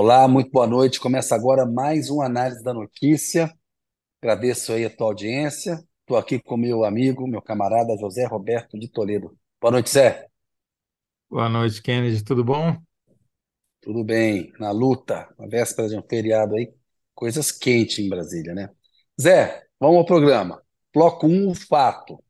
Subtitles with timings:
[0.00, 1.00] Olá, muito boa noite.
[1.00, 3.52] Começa agora mais uma análise da notícia.
[4.22, 5.84] Agradeço aí a tua audiência.
[6.02, 9.36] Estou aqui com meu amigo, meu camarada José Roberto de Toledo.
[9.60, 10.28] Boa noite, Zé.
[11.28, 12.22] Boa noite, Kennedy.
[12.22, 12.76] Tudo bom?
[13.80, 16.72] Tudo bem, na luta, na véspera de um feriado aí,
[17.12, 18.70] coisas quentes em Brasília, né?
[19.20, 20.62] Zé, vamos ao programa.
[20.94, 22.22] Bloco 1, o fato.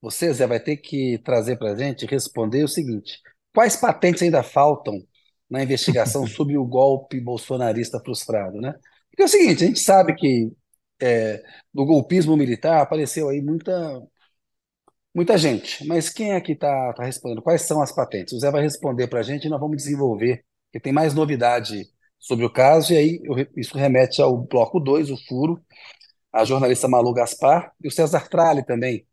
[0.00, 3.20] Você, Zé, vai ter que trazer para a gente responder o seguinte:
[3.52, 5.04] quais patentes ainda faltam
[5.52, 8.74] na investigação sobre o golpe bolsonarista frustrado, né?
[9.10, 10.50] Porque é o seguinte, a gente sabe que
[10.98, 11.42] é,
[11.74, 14.02] do golpismo militar apareceu aí muita
[15.14, 17.42] muita gente, mas quem é que está tá respondendo?
[17.42, 18.32] Quais são as patentes?
[18.32, 21.84] O Zé vai responder para a gente e nós vamos desenvolver, porque tem mais novidade
[22.18, 25.62] sobre o caso, e aí eu, isso remete ao bloco 2, o furo,
[26.32, 29.06] a jornalista Malu Gaspar e o César Tralli também,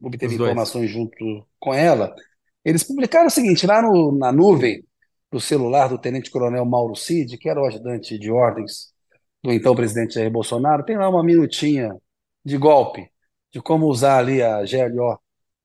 [0.00, 2.12] obteve informações junto com ela.
[2.64, 4.82] Eles publicaram o seguinte, lá no, na nuvem,
[5.34, 8.94] do celular do tenente-coronel Mauro Cid, que era o ajudante de ordens
[9.42, 11.92] do então presidente Jair Bolsonaro, tem lá uma minutinha
[12.44, 13.10] de golpe,
[13.52, 15.18] de como usar ali a GLO,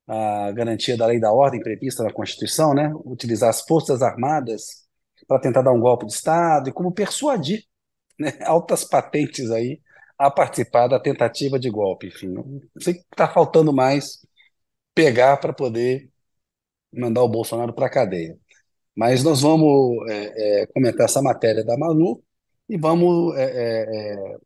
[0.08, 2.92] a garantia da lei da ordem prevista na Constituição, né?
[3.04, 4.88] utilizar as Forças Armadas
[5.28, 7.62] para tentar dar um golpe de Estado e como persuadir
[8.18, 8.32] né?
[8.42, 9.80] altas patentes aí
[10.18, 12.08] a participar da tentativa de golpe.
[12.08, 14.18] Enfim, não sei que está faltando mais
[14.96, 16.10] pegar para poder
[16.92, 18.36] mandar o Bolsonaro para a cadeia.
[19.00, 22.22] Mas nós vamos é, é, comentar essa matéria da Manu
[22.68, 24.36] e vamos é, é, é,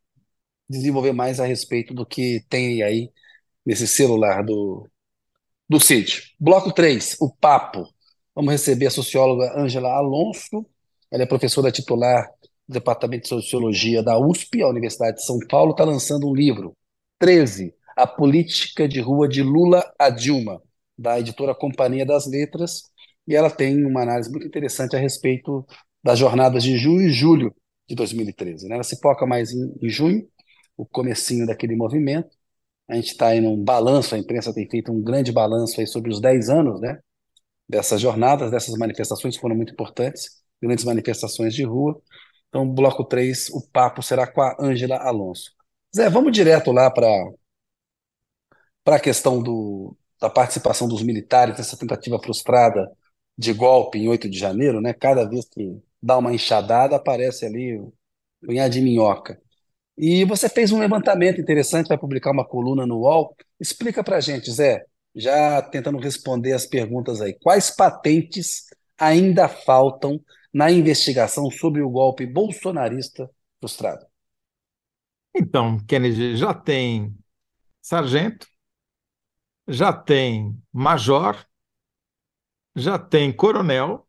[0.69, 3.11] desenvolver mais a respeito do que tem aí
[3.67, 4.89] nesse celular do,
[5.69, 6.37] do Cid.
[6.39, 7.89] Bloco 3, o papo.
[8.33, 10.65] Vamos receber a socióloga Ângela Alonso,
[11.11, 12.31] ela é professora titular
[12.69, 16.77] do Departamento de Sociologia da USP, a Universidade de São Paulo, está lançando um livro,
[17.19, 20.63] 13, A Política de Rua de Lula a Dilma,
[20.97, 22.94] da editora Companhia das Letras,
[23.27, 25.67] e ela tem uma análise muito interessante a respeito
[26.03, 27.55] das jornadas de junho e julho
[27.89, 28.69] de 2013.
[28.69, 28.75] Né?
[28.75, 30.29] Ela se foca mais em, em junho,
[30.77, 32.37] o comecinho daquele movimento.
[32.89, 36.11] A gente está aí num balanço, a imprensa tem feito um grande balanço aí sobre
[36.11, 36.99] os 10 anos né,
[37.69, 42.01] dessas jornadas, dessas manifestações que foram muito importantes, grandes manifestações de rua.
[42.49, 45.51] Então, bloco 3, o papo será com a Ângela Alonso.
[45.97, 47.07] Zé, vamos direto lá para
[48.87, 52.91] a questão do, da participação dos militares nessa tentativa frustrada
[53.37, 54.93] de golpe em 8 de janeiro, né?
[54.93, 57.93] Cada vez que dá uma enxadada, aparece ali o
[58.45, 59.41] punhado de minhoca.
[59.97, 63.35] E você fez um levantamento interessante, vai publicar uma coluna no UOL.
[63.61, 64.85] Explica para gente, Zé,
[65.15, 67.35] já tentando responder as perguntas aí.
[67.41, 68.65] Quais patentes
[68.99, 70.21] ainda faltam
[70.53, 73.31] na investigação sobre o golpe bolsonarista
[73.61, 74.05] frustrado?
[75.35, 77.17] Então, Kennedy, já tem
[77.81, 78.47] sargento,
[79.67, 81.45] já tem major,
[82.75, 84.07] já tem coronel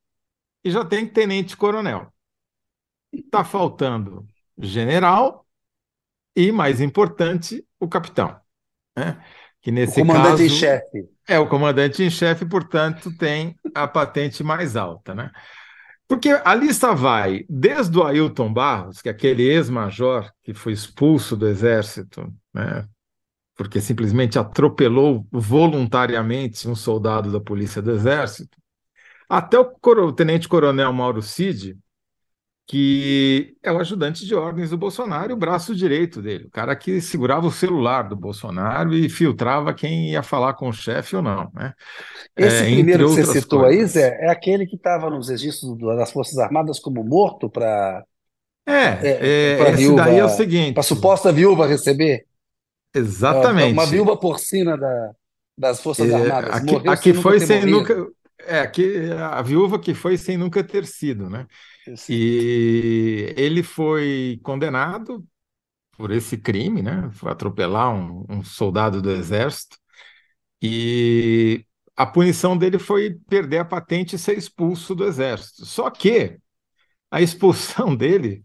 [0.64, 2.12] e já tem tenente-coronel.
[3.12, 4.28] Está faltando
[4.58, 5.46] general
[6.36, 8.40] e, mais importante, o capitão.
[8.96, 9.24] Né?
[9.62, 11.10] Que nesse o comandante caso, em chefe.
[11.28, 15.16] É, o comandante em chefe, portanto, tem a patente mais alta.
[15.16, 15.32] Né?
[16.08, 21.36] Porque a lista vai desde o Ailton Barros, que é aquele ex-major que foi expulso
[21.36, 22.88] do Exército, né,
[23.56, 28.58] porque simplesmente atropelou voluntariamente um soldado da Polícia do Exército,
[29.30, 31.78] até o, o tenente-coronel Mauro Cid,
[32.68, 37.00] que é o ajudante de ordens do Bolsonaro o braço direito dele, o cara que
[37.00, 41.52] segurava o celular do Bolsonaro e filtrava quem ia falar com o chefe ou não.
[41.54, 41.74] Né?
[42.36, 43.96] Esse é, primeiro que você citou coisas.
[43.96, 48.04] aí, Zé, é aquele que estava nos registros das Forças Armadas como morto para.
[48.68, 50.74] É, é, é esse viúva, daí é o seguinte.
[50.74, 52.26] Para suposta viúva receber?
[52.96, 53.74] Exatamente.
[53.74, 55.12] Uma, uma viúva porcina da,
[55.58, 56.56] das Forças é, Armadas.
[56.56, 58.08] Aqui, aqui foi sem nunca.
[58.40, 61.48] É, que a viúva que foi sem nunca ter sido, né?
[62.10, 65.26] E ele foi condenado
[65.98, 67.10] por esse crime, né?
[67.14, 69.78] Foi atropelar um, um soldado do exército.
[70.62, 71.66] E
[71.96, 75.66] a punição dele foi perder a patente e ser expulso do exército.
[75.66, 76.38] Só que
[77.10, 78.45] a expulsão dele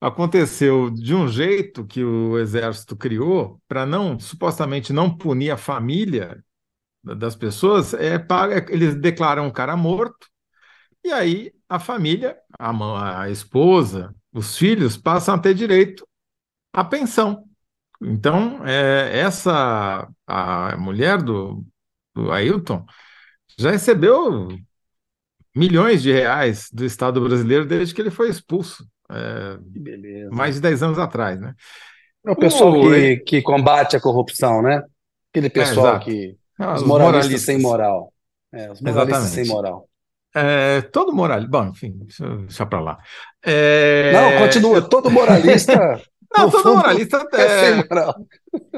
[0.00, 6.42] aconteceu de um jeito que o exército criou para não supostamente não punir a família
[7.02, 10.28] das pessoas é para eles declaram o cara morto
[11.04, 16.06] e aí a família a, a esposa os filhos passam a ter direito
[16.72, 17.44] à pensão.
[18.02, 21.64] Então é, essa a mulher do,
[22.14, 22.84] do Ailton
[23.58, 24.48] já recebeu
[25.54, 30.82] milhões de reais do Estado brasileiro desde que ele foi expulso é, mais de 10
[30.82, 31.54] anos atrás, né?
[32.26, 32.90] É o pessoal o...
[32.90, 34.82] que, que combate a corrupção, né?
[35.30, 36.36] Aquele é, pessoal é, que.
[36.58, 38.12] Os, moralistas, moralistas, sem moral.
[38.52, 39.46] É, os moralistas Exatamente.
[39.46, 39.88] sem moral.
[40.34, 41.50] É, todo moralista.
[41.50, 41.98] Bom, enfim,
[42.40, 42.98] deixa para lá.
[43.42, 44.12] É...
[44.12, 44.82] Não, continua.
[44.82, 45.74] Todo moralista.
[46.36, 48.14] Não, todo moralista é, é sem moral.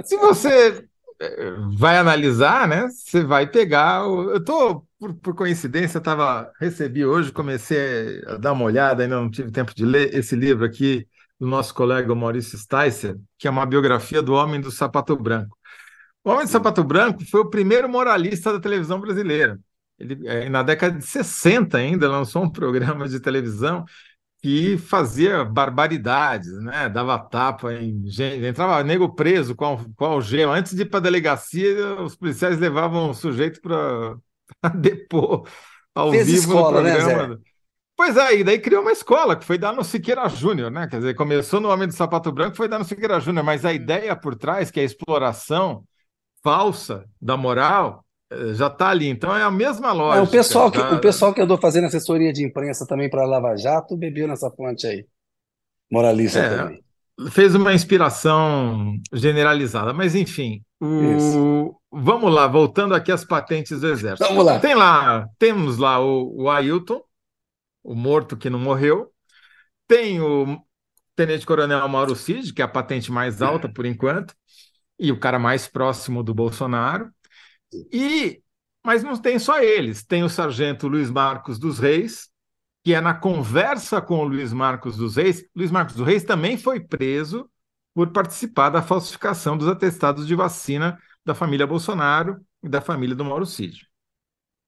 [0.05, 0.85] Se você
[1.21, 2.89] é, vai analisar, né?
[2.89, 4.07] Você vai pegar.
[4.07, 4.31] O...
[4.31, 9.31] Eu tô, por, por coincidência, estava recebi hoje, comecei a dar uma olhada, ainda não
[9.31, 11.07] tive tempo de ler esse livro aqui
[11.39, 15.57] do nosso colega Maurício Sticer, que é uma biografia do Homem do Sapato Branco.
[16.25, 19.59] O Homem do Sapato Branco foi o primeiro moralista da televisão brasileira.
[19.99, 23.85] Ele, é, na década de 60 ainda, lançou um programa de televisão
[24.41, 26.89] que fazia barbaridades, né?
[26.89, 30.55] Dava tapa em gente, entrava nego preso com, com algema.
[30.55, 34.17] Antes de ir para a delegacia, os policiais levavam o sujeito para
[34.75, 35.49] depor
[35.95, 37.29] ao Fez vivo escola, no né, programa.
[37.29, 37.43] Né,
[37.99, 40.87] Pois é, e daí criou uma escola que foi dar no Siqueira Júnior, né?
[40.87, 43.73] Quer dizer, começou no Homem do Sapato Branco, foi dar no Siqueira Júnior, mas a
[43.73, 45.83] ideia por trás, que é a exploração
[46.41, 49.09] falsa da moral, eh, já está ali.
[49.09, 50.21] Então é a mesma lógica.
[50.21, 53.57] É, o, pessoal que, o pessoal que andou fazendo assessoria de imprensa também para Lava
[53.57, 55.05] Jato bebeu nessa fonte aí.
[55.91, 56.85] Moralista é, também.
[57.33, 60.63] Fez uma inspiração generalizada, mas enfim.
[60.81, 61.77] O...
[61.91, 64.29] Vamos lá, voltando aqui às patentes do Exército.
[64.29, 64.61] Vamos lá.
[64.61, 67.03] Tem lá, temos lá o, o Ailton,
[67.83, 69.13] o morto que não morreu.
[69.87, 70.63] Tem o
[71.17, 74.35] Tenente Coronel Mauro Cid, que é a patente mais alta por enquanto,
[74.99, 77.11] e o cara mais próximo do Bolsonaro.
[77.93, 78.43] E
[78.85, 82.29] mas não tem só eles, tem o sargento Luiz Marcos dos Reis,
[82.83, 85.45] que é na conversa com o Luiz Marcos dos Reis.
[85.55, 87.51] Luiz Marcos dos Reis também foi preso
[87.93, 93.23] por participar da falsificação dos atestados de vacina da família Bolsonaro e da família do
[93.23, 93.87] Mauro Cid.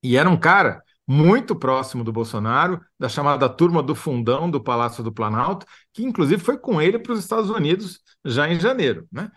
[0.02, 5.02] E era um cara muito próximo do Bolsonaro, da chamada turma do fundão do Palácio
[5.02, 9.08] do Planalto, que inclusive foi com ele para os Estados Unidos já em janeiro.
[9.10, 9.30] Né?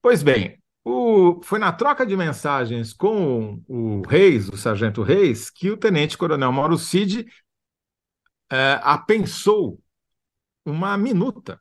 [0.00, 5.70] Pois bem, o, foi na troca de mensagens com o Reis, o Sargento Reis, que
[5.70, 7.26] o Tenente Coronel Mauro Cid
[8.50, 9.80] é, apensou
[10.64, 11.60] uma minuta,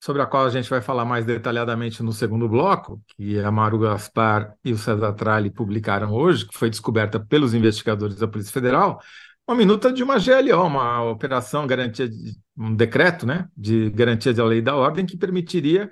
[0.00, 3.78] sobre a qual a gente vai falar mais detalhadamente no segundo bloco, que a Maru
[3.78, 9.00] Gaspar e o César Tralli publicaram hoje, que foi descoberta pelos investigadores da Polícia Federal,
[9.46, 14.44] uma minuta de uma GLO, uma operação garantia de, um decreto, né, de garantia da
[14.44, 15.90] lei da ordem que permitiria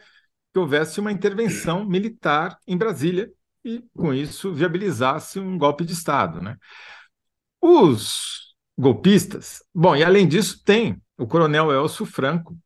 [0.52, 3.30] que houvesse uma intervenção militar em Brasília
[3.64, 6.40] e, com isso, viabilizasse um golpe de Estado.
[6.40, 6.56] Né?
[7.60, 12.56] Os golpistas, bom, e além disso, tem o coronel Elcio Franco,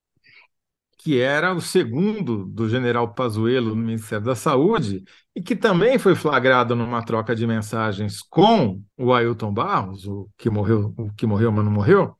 [0.98, 5.04] que era o segundo do general Pazuello no Ministério da Saúde
[5.34, 10.50] e que também foi flagrado numa troca de mensagens com o Ailton Barros, o que
[10.50, 12.16] morreu, o que morreu, mas não morreu,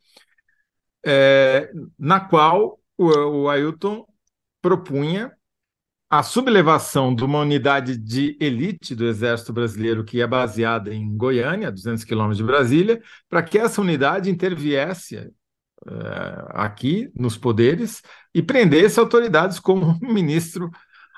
[1.05, 4.07] é, na qual o, o Ailton
[4.63, 5.33] propunha
[6.11, 11.71] a sublevação de uma unidade de elite do Exército Brasileiro que é baseada em Goiânia,
[11.71, 15.31] 200 quilômetros de Brasília, para que essa unidade interviesse
[16.51, 18.03] aqui nos poderes
[18.35, 20.71] e prendesse autoridades como o ministro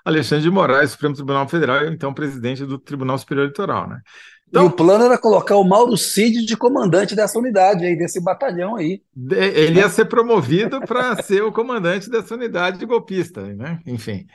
[0.04, 3.88] Alexandre de Moraes, Supremo Tribunal Federal, e então presidente do Tribunal Superior Eleitoral.
[3.88, 4.00] Né?
[4.48, 8.20] Então, e o plano era colocar o Mauro Cid de comandante dessa unidade aí, desse
[8.20, 9.00] batalhão aí.
[9.30, 13.78] Ele ia ser promovido para ser o comandante dessa unidade golpista, né?
[13.86, 14.26] Enfim.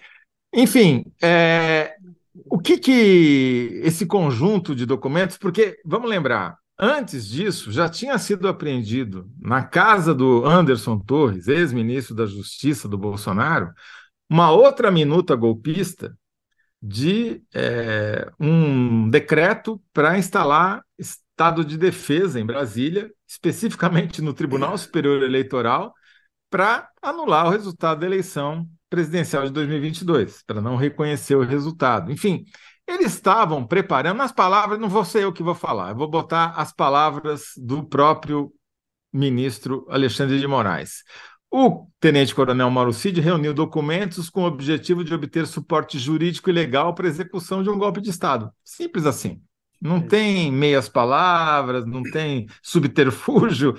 [0.53, 1.95] Enfim, é,
[2.49, 8.47] o que, que esse conjunto de documentos, porque vamos lembrar, antes disso já tinha sido
[8.47, 13.73] apreendido na casa do Anderson Torres, ex-ministro da Justiça do Bolsonaro,
[14.29, 16.17] uma outra minuta golpista
[16.81, 25.23] de é, um decreto para instalar estado de defesa em Brasília, especificamente no Tribunal Superior
[25.23, 25.93] Eleitoral,
[26.49, 32.11] para anular o resultado da eleição presidencial de 2022, para não reconhecer o resultado.
[32.11, 32.45] Enfim,
[32.87, 36.51] eles estavam preparando as palavras, não vou ser eu que vou falar, eu vou botar
[36.51, 38.53] as palavras do próprio
[39.11, 41.03] ministro Alexandre de Moraes.
[41.49, 46.93] O tenente-coronel Mauro Cid reuniu documentos com o objetivo de obter suporte jurídico e legal
[46.93, 48.51] para a execução de um golpe de Estado.
[48.63, 49.41] Simples assim.
[49.81, 53.77] Não tem meias palavras, não tem subterfúgio.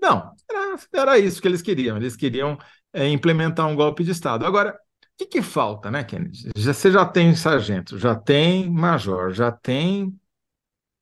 [0.00, 1.96] Não, era, era isso que eles queriam.
[1.96, 2.58] Eles queriam
[2.92, 4.46] é, implementar um golpe de Estado.
[4.46, 4.78] Agora,
[5.16, 6.50] o que, que falta, né, Kennedy?
[6.54, 10.14] Já, você já tem sargento, já tem major, já tem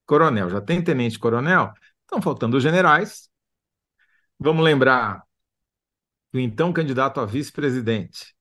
[0.06, 3.28] coronel, já tem tenente-coronel, estão faltando os generais.
[4.38, 5.24] Vamos lembrar
[6.30, 8.36] que o então candidato a vice-presidente,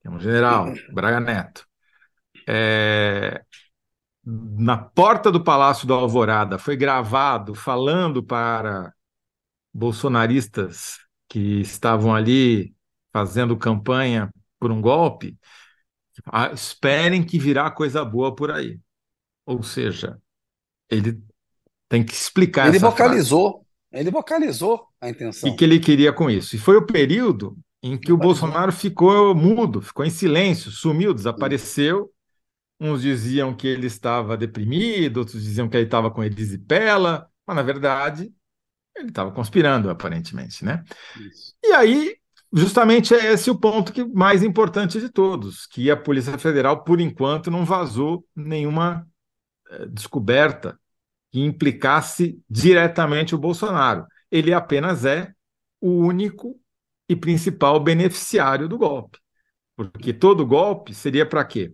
[0.00, 1.66] que é um general, Braga Neto,
[2.46, 3.42] é,
[4.24, 8.94] na porta do Palácio do Alvorada foi gravado falando para
[9.74, 10.98] bolsonaristas
[11.28, 12.72] que estavam ali
[13.12, 15.38] fazendo campanha por um golpe,
[16.26, 18.78] ah, esperem que virá coisa boa por aí.
[19.46, 20.18] Ou seja,
[20.90, 21.22] ele
[21.88, 23.64] tem que explicar Ele vocalizou.
[23.90, 25.48] Ele vocalizou a intenção.
[25.48, 26.54] E que ele queria com isso.
[26.54, 32.12] E foi o período em que o Bolsonaro ficou mudo, ficou em silêncio, sumiu, desapareceu.
[32.80, 37.62] Uns diziam que ele estava deprimido, outros diziam que ele estava com erisipela, mas na
[37.62, 38.32] verdade
[38.94, 40.84] ele estava conspirando, aparentemente, né?
[41.16, 41.54] Isso.
[41.64, 42.16] E aí,
[42.52, 47.00] justamente é esse o ponto que mais importante de todos, que a Polícia Federal, por
[47.00, 49.06] enquanto, não vazou nenhuma
[49.70, 50.78] é, descoberta
[51.30, 54.06] que implicasse diretamente o Bolsonaro.
[54.30, 55.32] Ele apenas é
[55.80, 56.58] o único
[57.08, 59.18] e principal beneficiário do golpe.
[59.76, 61.72] Porque todo golpe seria para quê?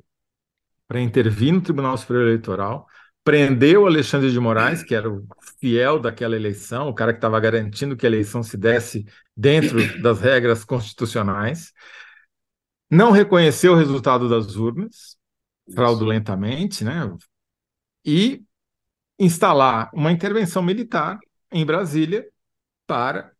[0.86, 2.86] Para intervir no Tribunal Superior Eleitoral,
[3.24, 5.26] prender o Alexandre de Moraes, que era o
[5.58, 10.20] fiel daquela eleição, o cara que estava garantindo que a eleição se desse dentro das
[10.20, 11.72] regras constitucionais,
[12.90, 15.16] não reconheceu o resultado das urnas,
[15.74, 17.10] fraudulentamente, né?
[18.04, 18.42] E
[19.18, 21.18] instalar uma intervenção militar
[21.50, 22.28] em Brasília
[22.86, 23.32] para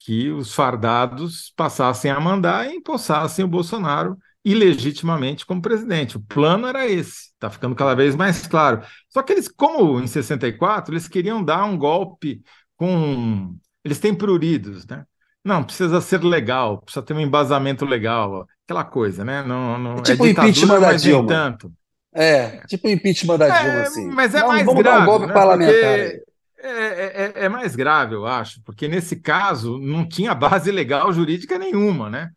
[0.00, 4.18] que os fardados passassem a mandar e empossassem o Bolsonaro
[4.50, 6.16] ilegitimamente como presidente.
[6.16, 8.82] O plano era esse, está ficando cada vez mais claro.
[9.08, 12.42] Só que eles, como em 64, eles queriam dar um golpe
[12.76, 13.54] com.
[13.84, 15.04] Eles têm pruridos, né?
[15.44, 19.42] Não, precisa ser legal, precisa ter um embasamento legal, aquela coisa, né?
[19.42, 21.28] Não, não, é tipo é impeachment da Dilma.
[21.28, 21.72] tanto.
[22.14, 24.06] É, tipo impeachment da é, Dilma, assim.
[24.08, 25.32] Mas é não, mais vamos grave, dar um golpe né?
[25.32, 25.98] parlamentar.
[25.98, 26.27] Porque
[26.60, 31.12] é, é, é, é, mais grave, eu acho, porque nesse caso não tinha base legal
[31.12, 32.30] jurídica nenhuma, né?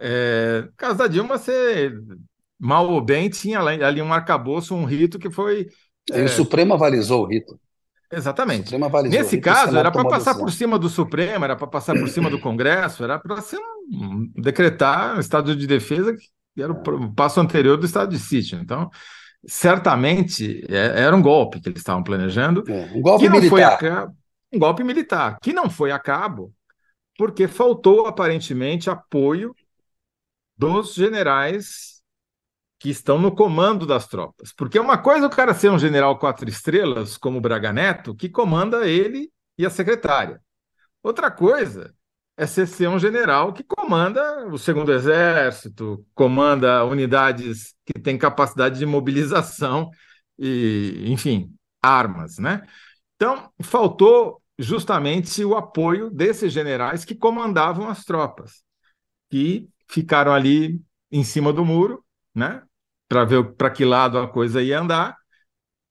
[0.00, 1.92] É, no caso da Dilma, você,
[2.58, 5.68] mal ou bem, tinha ali um arcabouço, um rito que foi.
[6.10, 7.58] E o é, Supremo avalizou o rito.
[8.12, 8.76] Exatamente.
[9.08, 12.40] Nesse caso, era para passar por cima do Supremo, era para passar por cima do
[12.40, 13.42] Congresso, era para
[13.90, 18.60] um, decretar um estado de defesa que era o passo anterior do estado de sítio.
[18.60, 18.88] Então,
[19.46, 22.64] certamente é, era um golpe que eles estavam planejando.
[22.68, 23.78] É, um golpe militar.
[23.78, 24.16] Cabo,
[24.52, 26.52] um golpe militar, que não foi a cabo,
[27.18, 29.54] porque faltou aparentemente apoio
[30.56, 32.02] dos generais
[32.78, 34.52] que estão no comando das tropas.
[34.52, 38.14] Porque uma coisa é o cara ser um general quatro estrelas, como o Braga Neto,
[38.14, 40.40] que comanda ele e a secretária.
[41.02, 41.94] Outra coisa
[42.36, 48.86] é ser um general que comanda o segundo exército, comanda unidades que têm capacidade de
[48.86, 49.90] mobilização
[50.38, 52.66] e, enfim, armas, né?
[53.14, 58.64] Então, faltou justamente o apoio desses generais que comandavam as tropas,
[59.28, 60.80] que ficaram ali
[61.12, 62.02] em cima do muro,
[62.34, 62.62] né?
[63.06, 65.14] Para ver para que lado a coisa ia andar,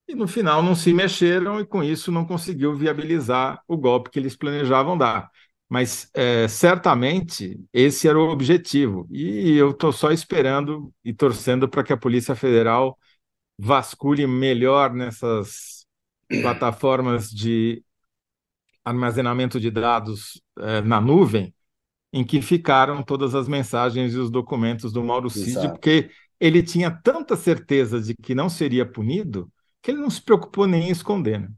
[0.07, 4.17] e no final não se mexeram e com isso não conseguiu viabilizar o golpe que
[4.17, 5.29] eles planejavam dar.
[5.73, 9.07] Mas é, certamente esse era o objetivo.
[9.09, 12.95] E eu estou só esperando e torcendo para que a Polícia Federal
[13.57, 15.87] vasculhe melhor nessas
[16.29, 17.83] plataformas de
[18.85, 21.51] armazenamento de dados é, na nuvem,
[22.13, 26.91] em que ficaram todas as mensagens e os documentos do Mauro Cid, porque ele tinha
[26.91, 29.51] tanta certeza de que não seria punido
[29.81, 31.39] que ele não se preocupou nem em esconder.
[31.39, 31.49] Né?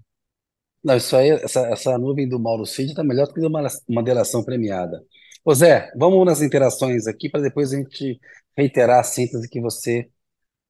[0.86, 4.04] Não, isso aí, essa, essa nuvem do Mauro Cid está melhor do que uma, uma
[4.04, 5.04] delação premiada.
[5.44, 8.20] Ô Zé, vamos nas interações aqui para depois a gente
[8.56, 10.08] reiterar a síntese que você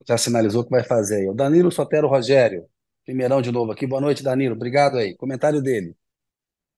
[0.08, 1.28] já sinalizou que vai fazer aí.
[1.28, 2.66] O Danilo Sotero Rogério,
[3.06, 3.86] primeirão de novo aqui.
[3.86, 4.56] Boa noite, Danilo.
[4.56, 5.14] Obrigado aí.
[5.18, 5.94] Comentário dele.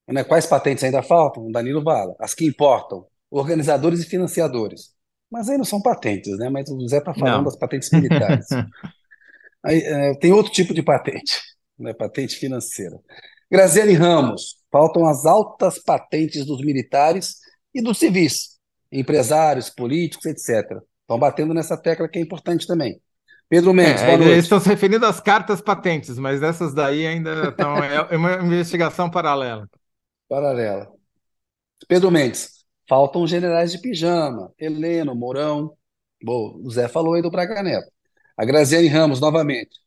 [0.08, 1.46] Né, quais patentes ainda faltam?
[1.46, 2.16] O Danilo Vala.
[2.20, 3.06] As que importam.
[3.30, 4.96] Organizadores e financiadores.
[5.30, 6.50] Mas aí não são patentes, né?
[6.50, 7.44] Mas o Zé está falando não.
[7.44, 8.48] das patentes militares.
[9.62, 13.00] aí, é, tem outro tipo de patente né, patente financeira.
[13.50, 17.38] Graziele Ramos, faltam as altas patentes dos militares
[17.74, 18.58] e dos civis,
[18.92, 20.80] empresários, políticos, etc.
[21.02, 23.02] Estão batendo nessa tecla que é importante também.
[23.50, 24.32] Pedro Mendes, é, noite.
[24.32, 27.78] Eles estão se referindo às cartas patentes, mas essas daí ainda estão.
[27.78, 29.70] é uma investigação paralela.
[30.28, 30.92] Paralela.
[31.88, 35.78] Pedro Mendes, faltam generais de pijama, Heleno, Mourão.
[36.22, 37.90] Bom, o Zé falou aí do Braga Neto.
[38.36, 39.80] A Graziane Ramos, novamente.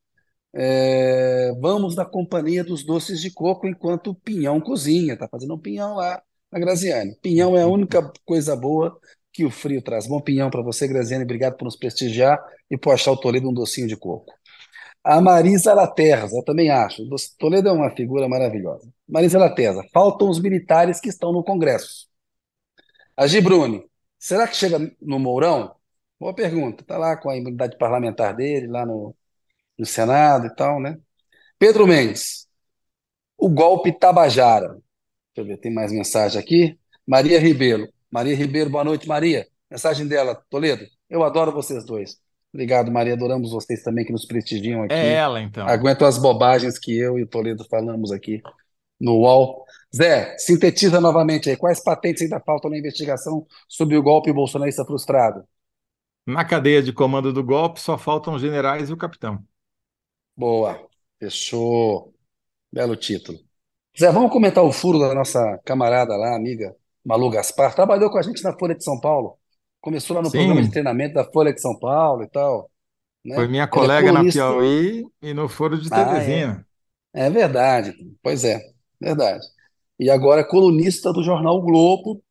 [0.52, 5.16] É, vamos na companhia dos doces de coco enquanto o Pinhão cozinha.
[5.16, 7.14] Tá fazendo um pinhão lá na Graziane.
[7.22, 8.98] Pinhão é a única coisa boa
[9.32, 10.06] que o frio traz.
[10.06, 11.24] Bom pinhão para você, Graziane.
[11.24, 12.38] Obrigado por nos prestigiar
[12.70, 14.32] e por achar o Toledo um docinho de coco.
[15.02, 17.02] A Marisa Laterza, eu também acho.
[17.38, 18.92] Toledo é uma figura maravilhosa.
[19.08, 22.08] Marisa Laterza, faltam os militares que estão no Congresso.
[23.16, 23.84] A Gibrune,
[24.18, 25.74] será que chega no Mourão?
[26.18, 26.82] Boa pergunta.
[26.82, 29.14] Está lá com a imunidade parlamentar dele, lá no,
[29.80, 30.98] no Senado e tal, né?
[31.58, 32.46] Pedro Mendes,
[33.36, 34.68] o golpe Tabajara.
[34.68, 34.82] Deixa
[35.38, 36.78] eu ver, tem mais mensagem aqui.
[37.06, 37.88] Maria Ribeiro.
[38.10, 39.46] Maria Ribeiro, boa noite, Maria.
[39.70, 40.84] Mensagem dela, Toledo.
[41.08, 42.18] Eu adoro vocês dois.
[42.52, 43.14] Obrigado, Maria.
[43.14, 44.94] Adoramos vocês também que nos prestigiam aqui.
[44.94, 45.66] É ela, então.
[45.66, 48.42] Aguentam as bobagens que eu e o Toledo falamos aqui
[49.00, 49.64] no UOL.
[49.96, 55.42] Zé, sintetiza novamente aí, quais patentes ainda faltam na investigação sobre o golpe bolsonarista frustrado?
[56.26, 59.42] Na cadeia de comando do golpe só faltam os generais e o capitão.
[60.40, 60.80] Boa,
[61.18, 62.14] fechou.
[62.72, 63.38] Belo título.
[63.98, 67.74] Zé, vamos comentar o furo da nossa camarada lá, amiga Malu Gaspar.
[67.74, 69.36] Trabalhou com a gente na Folha de São Paulo.
[69.82, 70.38] Começou lá no Sim.
[70.38, 72.70] programa de treinamento da Folha de São Paulo e tal.
[73.22, 73.34] Né?
[73.34, 76.16] Foi minha é colega é na Piauí e no Foro de ah.
[76.22, 77.26] É.
[77.26, 78.62] é verdade, pois é,
[78.98, 79.46] verdade.
[79.98, 82.22] E agora é colunista do jornal o Globo.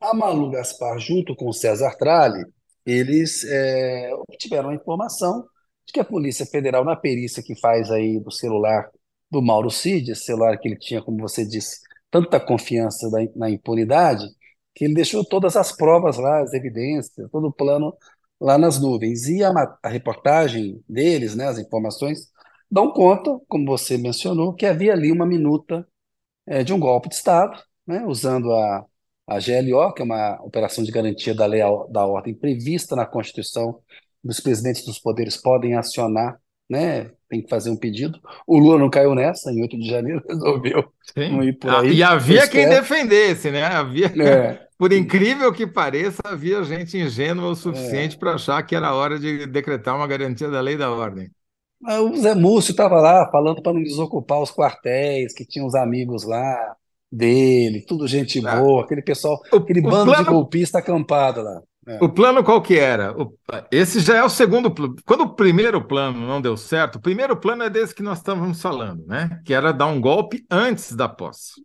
[0.00, 2.44] A Malu Gaspar, junto com o César Tralli,
[2.86, 5.44] eles é, obtiveram a informação
[5.88, 8.90] de que a Polícia Federal, na perícia que faz aí do celular
[9.30, 11.80] do Mauro Cid, esse celular que ele tinha, como você disse,
[12.10, 14.24] tanta confiança na impunidade,
[14.74, 17.96] que ele deixou todas as provas lá, as evidências, todo o plano
[18.40, 19.28] lá nas nuvens.
[19.28, 19.50] E a,
[19.82, 22.30] a reportagem deles, né, as informações,
[22.70, 25.86] dão conta, como você mencionou, que havia ali uma minuta
[26.46, 28.86] é, de um golpe de Estado, né, usando a,
[29.26, 33.82] a GLO, que é uma operação de garantia da lei da ordem prevista na Constituição,
[34.24, 38.18] os presidentes dos poderes podem acionar, né, tem que fazer um pedido.
[38.46, 40.84] O Lula não caiu nessa, em 8 de janeiro resolveu
[41.14, 41.32] Sim.
[41.32, 41.94] não ir por ah, aí.
[41.94, 43.64] E havia quem defendesse, né?
[43.64, 44.66] Havia, é.
[44.78, 48.18] por incrível que pareça, havia gente ingênua o suficiente é.
[48.18, 51.30] para achar que era hora de decretar uma garantia da lei da ordem.
[51.80, 56.24] O Zé Múcio estava lá falando para não desocupar os quartéis, que tinha os amigos
[56.24, 56.74] lá
[57.10, 58.56] dele, tudo gente ah.
[58.56, 60.24] boa, aquele pessoal, o, aquele bando plano...
[60.24, 61.62] de golpista acampado lá.
[61.88, 62.04] É.
[62.04, 63.16] O plano qual que era?
[63.18, 63.34] O,
[63.70, 64.94] esse já é o segundo plano.
[65.06, 68.60] Quando o primeiro plano não deu certo, o primeiro plano é desse que nós estávamos
[68.60, 69.40] falando, né?
[69.42, 71.64] Que era dar um golpe antes da posse,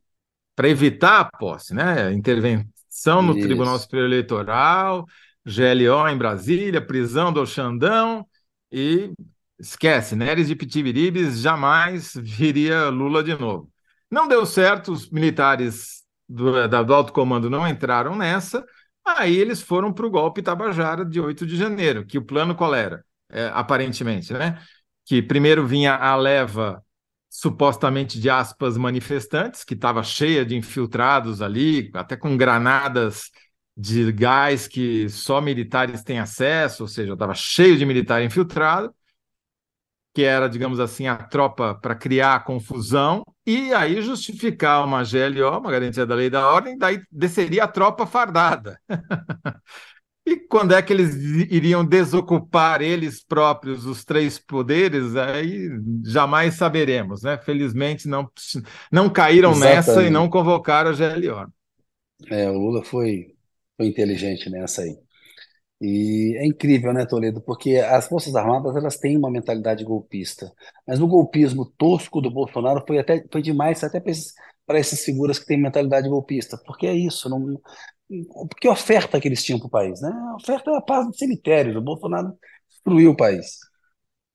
[0.55, 2.13] para evitar a posse, né?
[2.13, 3.41] Intervenção no Isso.
[3.41, 5.05] Tribunal Superior Eleitoral,
[5.45, 8.25] GLO em Brasília, prisão do Xandão
[8.71, 9.11] e
[9.59, 13.69] esquece, Neres de Pitibiribes jamais viria Lula de novo.
[14.09, 18.63] Não deu certo, os militares do, do alto comando não entraram nessa.
[19.05, 22.73] Aí eles foram para o golpe Tabajara de 8 de janeiro, que o plano qual
[22.73, 23.03] era?
[23.29, 24.61] É, aparentemente, né?
[25.05, 26.83] Que primeiro vinha a leva
[27.29, 33.31] supostamente de aspas manifestantes, que estava cheia de infiltrados ali, até com granadas
[33.75, 38.93] de gás que só militares têm acesso, ou seja, estava cheio de militar infiltrado
[40.13, 45.71] que era, digamos assim, a tropa para criar confusão, e aí justificar uma GLO, uma
[45.71, 48.80] garantia da lei da ordem, daí desceria a tropa fardada.
[50.26, 51.15] e quando é que eles
[51.52, 55.69] iriam desocupar eles próprios os três poderes, aí
[56.06, 57.38] jamais saberemos, né?
[57.39, 58.30] Felizmente não,
[58.91, 59.76] não caíram Exatamente.
[59.76, 61.52] nessa e não convocaram a GLO.
[62.30, 63.36] É, o Lula foi,
[63.76, 64.95] foi inteligente nessa aí.
[65.86, 67.41] E é incrível, né, Toledo?
[67.41, 70.50] Porque as Forças Armadas elas têm uma mentalidade golpista,
[70.88, 74.34] mas o golpismo tosco do Bolsonaro foi até foi demais até para esses,
[74.69, 77.60] essas figuras que têm mentalidade golpista, porque é isso, não,
[78.62, 80.10] que oferta que eles tinham para o país, né?
[80.10, 82.34] A oferta é a paz do cemitério, o Bolsonaro
[82.69, 83.58] destruiu o país.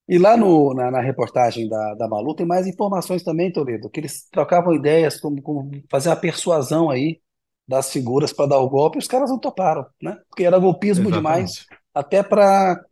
[0.06, 4.00] E lá no, na, na, reportagem da, da Malu tem mais informações também, Toledo, que
[4.00, 7.20] eles trocavam ideias como, como fazer uma persuasão aí
[7.68, 10.16] das figuras para dar o golpe, os caras não toparam, né?
[10.30, 11.18] Porque era golpismo Exatamente.
[11.18, 12.82] demais, até para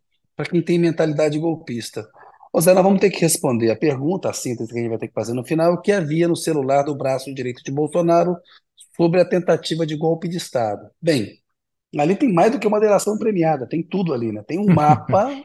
[0.51, 2.07] quem tem mentalidade golpista.
[2.53, 4.99] Ô Zé, nós vamos ter que responder a pergunta, a síntese que a gente vai
[4.99, 8.37] ter que fazer no final, o que havia no celular do braço direito de Bolsonaro
[8.95, 10.91] sobre a tentativa de golpe de Estado.
[11.01, 11.39] Bem,
[11.99, 14.43] ali tem mais do que uma delação premiada, tem tudo ali, né?
[14.47, 15.31] Tem um mapa.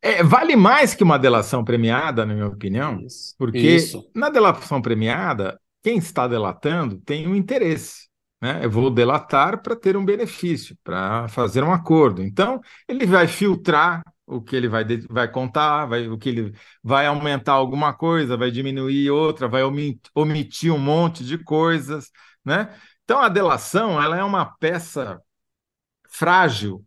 [0.00, 4.08] É, vale mais que uma delação premiada, na minha opinião, isso, porque isso.
[4.14, 8.08] na delação premiada quem está delatando tem um interesse.
[8.40, 8.60] Né?
[8.62, 12.22] Eu vou delatar para ter um benefício, para fazer um acordo.
[12.22, 17.06] Então, ele vai filtrar o que ele vai, vai contar, vai, o que ele vai
[17.06, 19.62] aumentar alguma coisa, vai diminuir outra, vai
[20.14, 22.10] omitir um monte de coisas.
[22.44, 22.72] Né?
[23.04, 25.20] Então, a delação ela é uma peça
[26.10, 26.84] frágil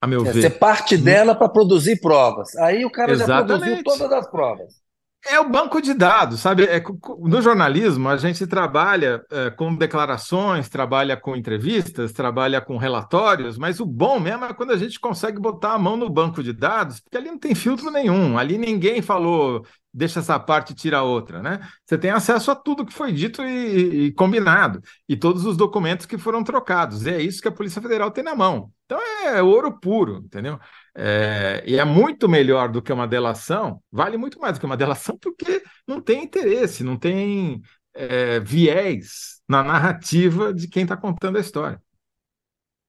[0.00, 0.42] a meu é, ver.
[0.42, 2.54] Você parte dela para produzir provas.
[2.56, 3.48] Aí o cara Exatamente.
[3.48, 4.81] já produziu todas as provas.
[5.24, 6.64] É o banco de dados, sabe?
[6.64, 6.82] É,
[7.20, 13.78] no jornalismo, a gente trabalha é, com declarações, trabalha com entrevistas, trabalha com relatórios, mas
[13.78, 17.00] o bom mesmo é quando a gente consegue botar a mão no banco de dados,
[17.00, 21.42] porque ali não tem filtro nenhum, ali ninguém falou deixa essa parte tira a outra,
[21.42, 21.60] né?
[21.84, 26.06] Você tem acesso a tudo que foi dito e, e, combinado, e todos os documentos
[26.06, 27.04] que foram trocados.
[27.04, 28.72] E é isso que a Polícia Federal tem na mão.
[28.86, 30.58] Então é ouro puro, entendeu?
[30.94, 34.76] É, e é muito melhor do que uma delação, vale muito mais do que uma
[34.76, 37.62] delação, porque não tem interesse, não tem
[37.94, 41.80] é, viés na narrativa de quem está contando a história.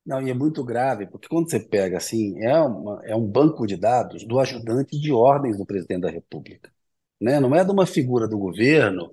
[0.06, 3.66] Não, e é muito grave, porque quando você pega assim, é, uma, é um banco
[3.66, 6.74] de dados do ajudante de ordens do presidente da República
[7.24, 7.40] né?
[7.40, 9.10] não é de uma figura do governo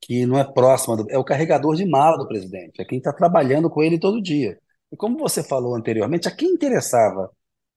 [0.00, 3.12] que não é próxima, do, é o carregador de mala do presidente, é quem está
[3.12, 4.58] trabalhando com ele todo dia.
[4.92, 7.30] E como você falou anteriormente, a quem interessava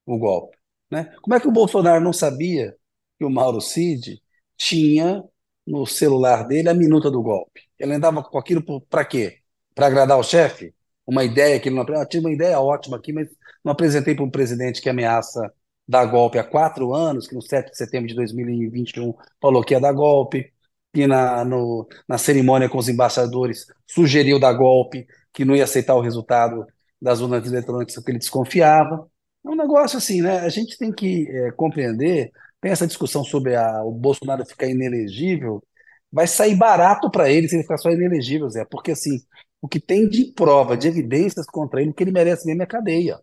[0.05, 0.57] o golpe?
[0.89, 1.13] Né?
[1.21, 2.75] Como é que o Bolsonaro não sabia
[3.17, 4.21] que o Mauro Cid
[4.57, 5.23] tinha
[5.65, 7.61] no celular dele a minuta do golpe?
[7.79, 9.39] Ele andava com aquilo para quê?
[9.73, 10.73] Para agradar o chefe?
[11.05, 12.09] Uma ideia que ele não apresentou?
[12.09, 13.29] Tinha uma ideia ótima aqui, mas
[13.63, 15.51] não apresentei para um presidente que ameaça
[15.87, 19.79] dar golpe há quatro anos, que no 7 de setembro de 2021 falou que ia
[19.79, 20.53] dar golpe,
[20.93, 25.95] que na, no, na cerimônia com os embaixadores sugeriu dar golpe, que não ia aceitar
[25.95, 26.65] o resultado
[27.01, 29.09] das urnas eletrônicas porque ele desconfiava.
[29.45, 30.39] É um negócio assim, né?
[30.39, 35.63] A gente tem que é, compreender, tem essa discussão sobre a, o Bolsonaro ficar inelegível,
[36.11, 39.19] vai sair barato para ele se ele ficar só inelegível, Zé, porque assim,
[39.61, 43.19] o que tem de prova, de evidências contra ele, que ele merece mesmo é cadeia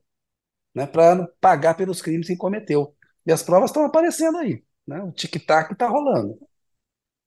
[0.74, 2.94] né, para pagar pelos crimes que cometeu.
[3.26, 4.62] E as provas estão aparecendo aí.
[4.86, 5.02] Né?
[5.02, 6.38] O tic-tac está rolando.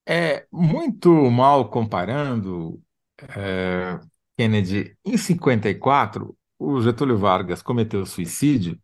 [0.08, 2.82] É muito mal comparando,
[3.38, 4.00] é,
[4.38, 8.80] Kennedy, em 54, o Getúlio Vargas cometeu suicídio,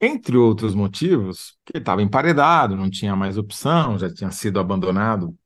[0.00, 5.36] entre outros motivos, que ele estava emparedado, não tinha mais opção, já tinha sido abandonado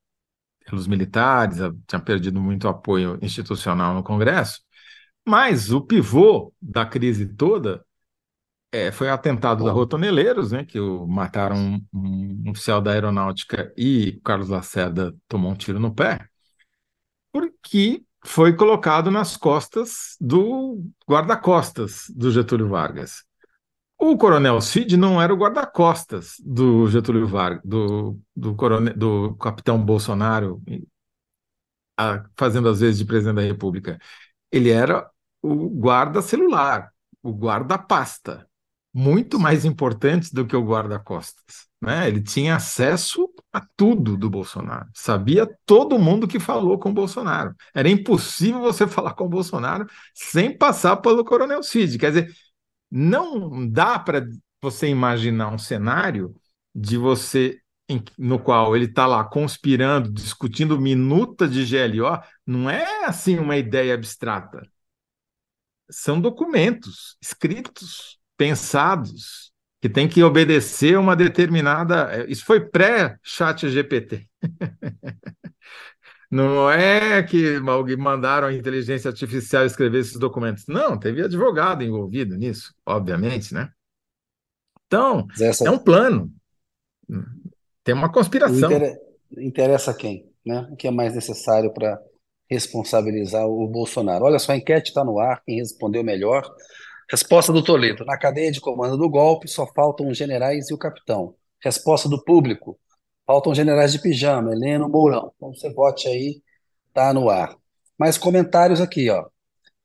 [0.66, 4.61] pelos militares, tinha perdido muito apoio institucional no Congresso.
[5.26, 7.85] Mas o pivô da crise toda
[8.72, 11.87] é, foi o atentado da Rotoneleiros, né, que o, mataram um,
[12.46, 16.28] um, oficial da aeronáutica e Carlos Lacerda tomou um tiro no pé,
[17.33, 23.24] porque foi colocado nas costas do guarda-costas do Getúlio Vargas.
[23.98, 29.85] O coronel Cid não era o guarda-costas do Getúlio Vargas, do, do, coronel, do capitão
[29.85, 30.62] Bolsonaro,
[31.98, 33.98] a, fazendo às vezes de presidente da República.
[34.52, 35.11] Ele era
[35.42, 38.48] o guarda celular, o guarda-pasta,
[38.94, 41.68] muito mais importantes do que o guarda-costas.
[41.81, 42.09] Né?
[42.09, 43.28] Ele tinha acesso
[43.77, 47.55] tudo do Bolsonaro, sabia todo mundo que falou com o Bolsonaro.
[47.75, 51.99] Era impossível você falar com o Bolsonaro sem passar pelo Coronel Cid.
[51.99, 52.35] Quer dizer,
[52.90, 54.27] não dá para
[54.62, 56.35] você imaginar um cenário
[56.75, 63.07] de você em, no qual ele está lá conspirando, discutindo minuta de GLO, não é
[63.07, 64.62] assim uma ideia abstrata
[65.90, 72.10] são documentos escritos, pensados, que tem que obedecer uma determinada.
[72.12, 74.26] É, isso foi pré-chat GPT.
[76.30, 77.58] Não é que
[77.96, 80.64] mandaram a inteligência artificial escrever esses documentos.
[80.68, 83.70] Não, teve advogado envolvido nisso, obviamente, né?
[84.86, 85.66] Então, Essa...
[85.66, 86.30] é um plano.
[87.82, 88.70] Tem uma conspiração.
[89.38, 90.30] Interessa quem?
[90.44, 90.68] Né?
[90.70, 91.98] O que é mais necessário para
[92.50, 94.24] responsabilizar o Bolsonaro.
[94.24, 96.50] Olha só, a enquete está no ar, quem respondeu melhor.
[97.11, 100.79] Resposta do Toledo: na cadeia de comando do golpe só faltam os generais e o
[100.79, 101.35] capitão.
[101.62, 102.79] Resposta do público:
[103.27, 105.33] faltam generais de pijama, Heleno Mourão.
[105.37, 106.42] Então você vote aí,
[106.92, 107.57] tá no ar.
[107.99, 109.27] Mais comentários aqui, ó.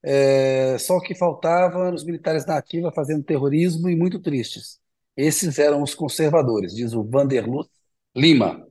[0.03, 4.79] É, só o que faltava os militares na ativa fazendo terrorismo e muito tristes.
[5.15, 7.67] Esses eram os conservadores, diz o Vanderluz
[8.15, 8.65] Lima.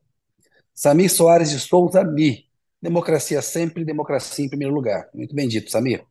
[0.75, 2.47] Samir Soares de Souza Mi.
[2.81, 5.09] Democracia sempre, democracia em primeiro lugar.
[5.15, 6.05] Muito bem dito, Samir.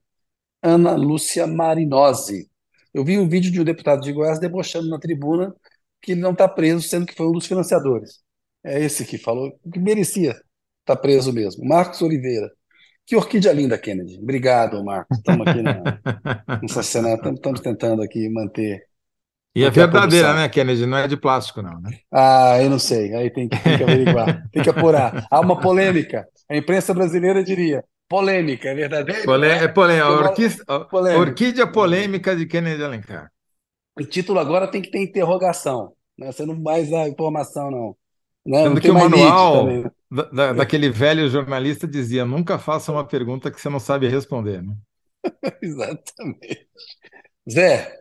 [0.62, 2.50] Ana Lúcia Marinose.
[2.93, 5.54] Eu vi um vídeo de um deputado de Goiás debochando na tribuna
[6.02, 8.21] que ele não está preso, sendo que foi um dos financiadores.
[8.63, 10.43] É esse que falou, que merecia estar
[10.86, 11.63] tá preso mesmo.
[11.65, 12.50] Marcos Oliveira.
[13.06, 14.19] Que orquídea linda, Kennedy.
[14.21, 15.17] Obrigado, Marcos.
[15.17, 15.82] Estamos aqui na,
[16.62, 18.82] nessa cena, estamos tentando aqui manter
[19.54, 20.86] e é verdadeira, né, Kennedy?
[20.86, 21.97] Não é de plástico, não, né?
[22.12, 23.13] Ah, eu não sei.
[23.13, 25.28] Aí tem que, tem que averiguar, tem que apurar.
[25.30, 26.26] Há uma polêmica.
[26.50, 29.24] A imprensa brasileira diria: polêmica, é verdadeiro?
[29.24, 30.10] Polê é polêmica.
[30.10, 31.19] Orquídea, polêmica.
[31.21, 33.32] Orquídea polêmica de Kennedy Alencar.
[33.97, 35.93] O título agora tem que ter interrogação.
[36.17, 36.30] Né?
[36.30, 37.95] Você não mais dá informação, não.
[38.45, 38.63] Né?
[38.63, 39.65] Sendo que o manual
[40.12, 44.62] da, da, daquele velho jornalista dizia: nunca faça uma pergunta que você não sabe responder.
[44.62, 44.76] Né?
[45.63, 46.67] Exatamente.
[47.50, 47.97] Zé,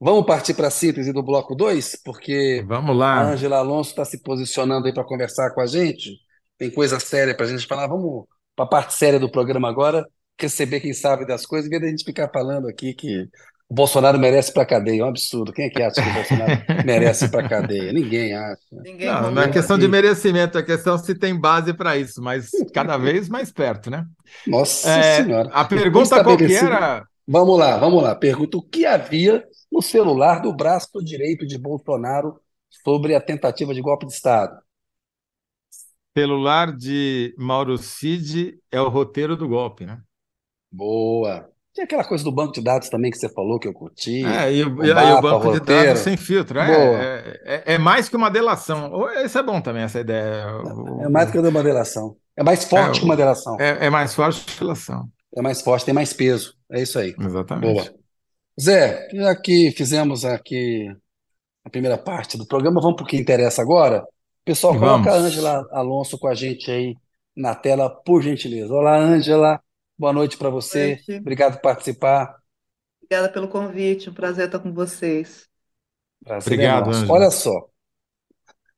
[0.00, 3.14] Vamos partir para a síntese do bloco 2, porque Vamos lá.
[3.14, 6.18] a Ângela Alonso está se posicionando aí para conversar com a gente.
[6.58, 7.86] Tem coisa séria para a gente falar.
[7.86, 10.06] Vamos para a parte séria do programa agora,
[10.40, 13.28] receber quem sabe das coisas, em vez de a gente ficar falando aqui que
[13.68, 15.02] o Bolsonaro merece para cadeia.
[15.02, 15.52] É um absurdo.
[15.52, 17.92] Quem é que acha que o Bolsonaro merece para cadeia?
[17.92, 18.60] Ninguém acha.
[18.72, 19.84] Ninguém não, não é questão aqui.
[19.84, 24.04] de merecimento, é questão se tem base para isso, mas cada vez mais perto, né?
[24.46, 25.50] Nossa é, Senhora.
[25.52, 27.04] A pergunta qual que era?
[27.26, 28.14] Vamos lá, vamos lá.
[28.14, 32.40] Pergunta o que havia no celular do braço direito de Bolsonaro
[32.84, 34.56] sobre a tentativa de golpe de Estado.
[36.16, 40.00] Celular de Mauro Cid é o roteiro do golpe, né?
[40.72, 41.46] Boa.
[41.74, 44.24] Tinha aquela coisa do banco de dados também que você falou que eu curti.
[44.24, 45.64] É, e, o, o, mapa, o banco roteiro.
[45.82, 46.58] de dados sem filtro.
[46.58, 48.92] É, é, é, é, mais que uma delação.
[49.22, 50.46] Isso é bom também, essa ideia.
[51.02, 52.16] É mais do que uma delação.
[52.34, 53.60] É mais forte é, que uma delação.
[53.60, 55.10] É, é, mais forte que delação.
[55.36, 56.54] É mais forte, tem mais peso.
[56.72, 57.14] É isso aí.
[57.20, 57.74] Exatamente.
[57.74, 57.94] Boa.
[58.58, 60.88] Zé, já que fizemos aqui
[61.62, 64.02] a primeira parte do programa, vamos para o que interessa agora.
[64.46, 65.16] Pessoal, E coloca a vamos.
[65.16, 66.96] Ângela Alonso com a gente aí
[67.36, 68.72] na tela, por gentileza.
[68.72, 69.60] Olá, Ângela.
[69.98, 71.04] Boa noite para você.
[71.06, 71.12] noite.
[71.20, 72.36] Obrigado por participar.
[73.02, 75.48] Obrigada pelo convite, um prazer estar com vocês.
[76.24, 76.90] Prazer é Obrigado.
[77.08, 77.68] Olha só,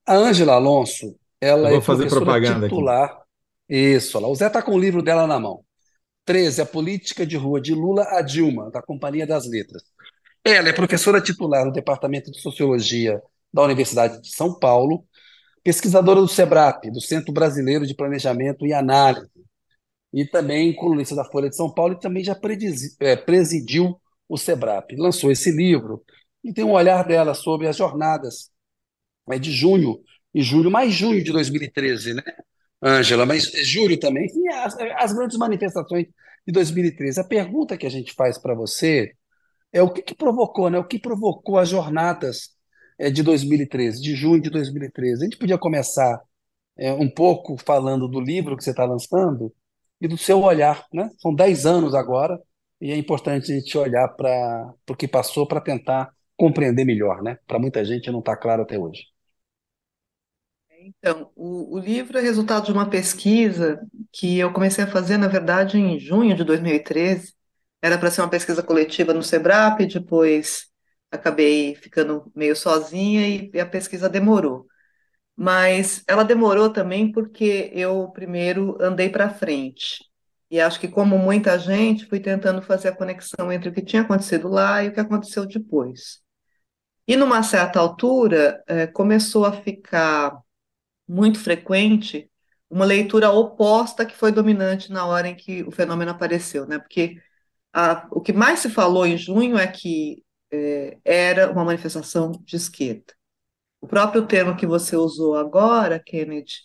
[0.07, 2.74] a Ângela Alonso, ela Eu vou é fazer professora propaganda aqui.
[2.74, 3.22] titular.
[3.68, 4.33] Isso, olha lá.
[4.33, 5.64] O Zé está com o livro dela na mão.
[6.24, 9.83] 13, A Política de Rua de Lula a Dilma, da Companhia das Letras.
[10.44, 15.07] Ela é professora titular no Departamento de Sociologia da Universidade de São Paulo,
[15.62, 19.28] pesquisadora do SEBRAP, do Centro Brasileiro de Planejamento e Análise,
[20.12, 22.38] e também colunista da Folha de São Paulo e também já
[23.00, 24.96] eh, presidiu o SEBRAP.
[24.96, 26.02] Lançou esse livro
[26.42, 28.50] e tem um olhar dela sobre as jornadas
[29.30, 30.00] é de junho
[30.34, 32.22] e julho, mais junho de 2013, né,
[32.82, 33.26] Ângela?
[33.26, 36.06] Mas julho também, enfim, as, as grandes manifestações
[36.46, 37.20] de 2013.
[37.20, 39.12] A pergunta que a gente faz para você
[39.72, 40.78] é o que, que provocou, né?
[40.78, 42.56] O que provocou as jornadas
[42.98, 45.22] é, de 2013, de junho de 2013?
[45.22, 46.20] A gente podia começar
[46.76, 49.54] é, um pouco falando do livro que você está lançando
[50.00, 51.11] e do seu olhar, né?
[51.18, 52.40] São 10 anos agora
[52.80, 57.38] e é importante a gente olhar para o que passou para tentar compreender melhor, né?
[57.46, 59.02] Para muita gente não está claro até hoje.
[60.80, 63.80] Então, o, o livro é resultado de uma pesquisa
[64.12, 67.34] que eu comecei a fazer, na verdade, em junho de 2013.
[67.82, 70.67] Era para ser uma pesquisa coletiva no SEBRAP, depois
[71.10, 74.66] acabei ficando meio sozinha e, a pesquisa demorou.
[75.36, 80.04] Mas ela demorou também porque eu primeiro andei para frente.
[80.50, 84.02] E acho que, como muita gente, fui tentando fazer a conexão entre o que tinha
[84.02, 86.20] acontecido lá e o que aconteceu depois.
[87.06, 90.38] E numa certa altura, eh, começou a ficar
[91.08, 92.30] muito frequente
[92.70, 96.78] uma leitura oposta que foi dominante na hora em que o fenômeno apareceu, né?
[96.78, 97.16] Porque
[97.72, 100.24] a- o que mais se falou em junho é que
[101.04, 103.14] era uma manifestação de esquerda.
[103.80, 106.56] O próprio termo que você usou agora, Kennedy,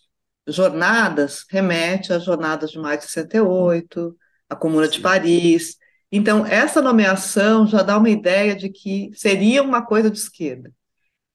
[0.47, 4.15] jornadas, remete às jornadas de maio de 68,
[4.49, 5.01] a Comuna de Sim.
[5.01, 5.77] Paris.
[6.11, 10.71] Então, essa nomeação já dá uma ideia de que seria uma coisa de esquerda.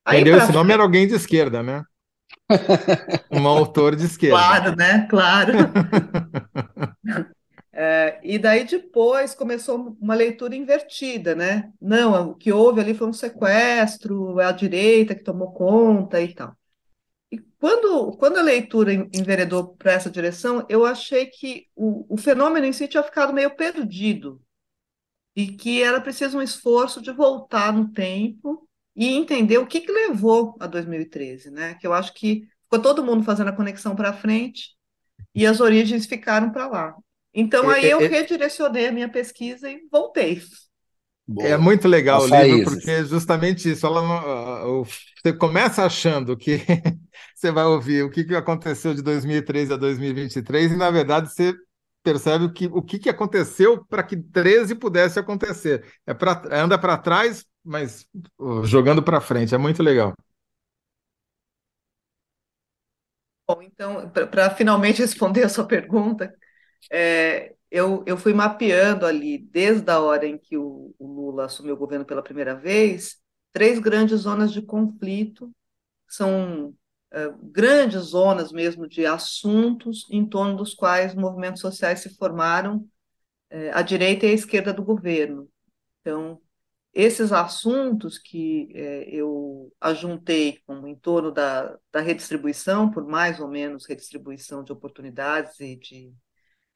[0.07, 1.83] Quem Aí deu esse nome era alguém de esquerda, né?
[3.31, 4.37] Um autor de esquerda.
[4.37, 5.07] Claro, né?
[5.09, 5.53] Claro.
[7.81, 11.73] É, e daí depois começou uma leitura invertida, né?
[11.81, 16.35] Não, o que houve ali foi um sequestro, é a direita que tomou conta e
[16.35, 16.57] tal.
[17.33, 22.19] E quando, quando a leitura en- enveredou para essa direção, eu achei que o, o
[22.19, 24.41] fenômeno em si tinha ficado meio perdido
[25.37, 29.93] e que era preciso um esforço de voltar no tempo e entender o que que
[29.93, 31.75] levou a 2013, né?
[31.75, 34.77] Que eu acho que ficou todo mundo fazendo a conexão para frente
[35.35, 36.97] e as origens ficaram para lá.
[37.39, 40.43] Então aí É, é, eu é- redirecionei a minha pesquisa e voltei.
[41.41, 41.59] É Boa.
[41.59, 43.87] muito legal As o livro, porque é justamente isso.
[43.87, 46.59] Ela ah, o- você começa achando que
[47.35, 51.55] você vai ouvir o que que aconteceu de 2013 a 2023, e na verdade você
[52.03, 55.85] percebe o que, o que que aconteceu para que 13 pudesse acontecer.
[56.07, 58.07] É pra, anda para trás, mas
[58.41, 59.55] uh, jogando para frente.
[59.55, 60.15] É muito legal.
[63.47, 66.35] Bom, então, para finalmente responder a sua pergunta,
[66.91, 71.75] é, eu, eu fui mapeando ali, desde a hora em que o, o Lula assumiu
[71.75, 73.19] o governo pela primeira vez,
[73.53, 75.51] três grandes zonas de conflito,
[76.09, 76.75] são
[77.13, 82.87] é, grandes zonas mesmo de assuntos em torno dos quais movimentos sociais se formaram,
[83.51, 85.49] é, à direita e à esquerda do governo.
[86.01, 86.41] Então,
[86.93, 93.49] esses assuntos que eh, eu ajuntei como em torno da, da redistribuição, por mais ou
[93.49, 96.13] menos redistribuição de oportunidades e de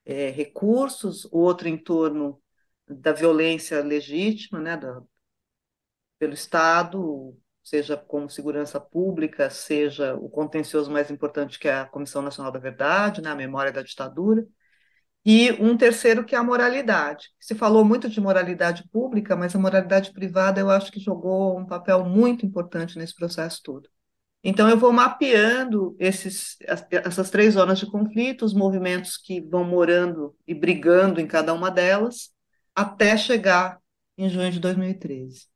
[0.04, 2.40] eh, recursos, o outro em torno
[2.88, 5.02] da violência legítima, né, da,
[6.18, 12.22] pelo Estado, seja como segurança pública, seja o contencioso mais importante que é a Comissão
[12.22, 14.46] Nacional da Verdade, né, a memória da ditadura,
[15.24, 17.30] e um terceiro que é a moralidade.
[17.40, 21.66] Se falou muito de moralidade pública, mas a moralidade privada eu acho que jogou um
[21.66, 23.88] papel muito importante nesse processo todo.
[24.44, 26.56] Então eu vou mapeando esses,
[26.90, 31.70] essas três zonas de conflito, os movimentos que vão morando e brigando em cada uma
[31.70, 32.30] delas,
[32.74, 33.78] até chegar
[34.18, 35.46] em junho de 2013.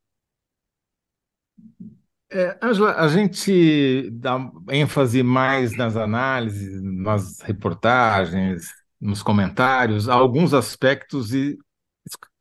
[2.29, 4.37] É, Angela, a gente dá
[4.69, 8.67] ênfase mais nas análises, nas reportagens,
[8.99, 11.57] nos comentários, alguns aspectos e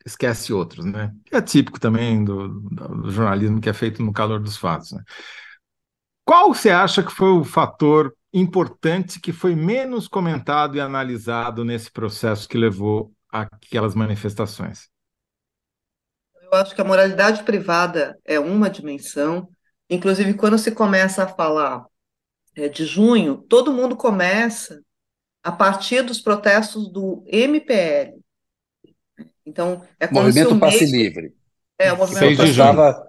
[0.05, 1.13] esquece outros, né?
[1.33, 4.93] É típico também do, do jornalismo que é feito no calor dos fatos.
[4.93, 5.03] Né?
[6.27, 11.89] Qual você acha que foi o fator importante que foi menos comentado e analisado nesse
[11.89, 14.89] processo que levou àquelas manifestações?
[16.43, 19.49] Eu acho que a moralidade privada é uma dimensão.
[19.89, 21.87] Inclusive, quando se começa a falar
[22.57, 24.83] é, de junho, todo mundo começa
[25.45, 28.19] a partir dos protestos do MPL.
[29.47, 31.37] Então, é como movimento se o Passe Livre.
[31.79, 33.06] É, o movimento Passe Livre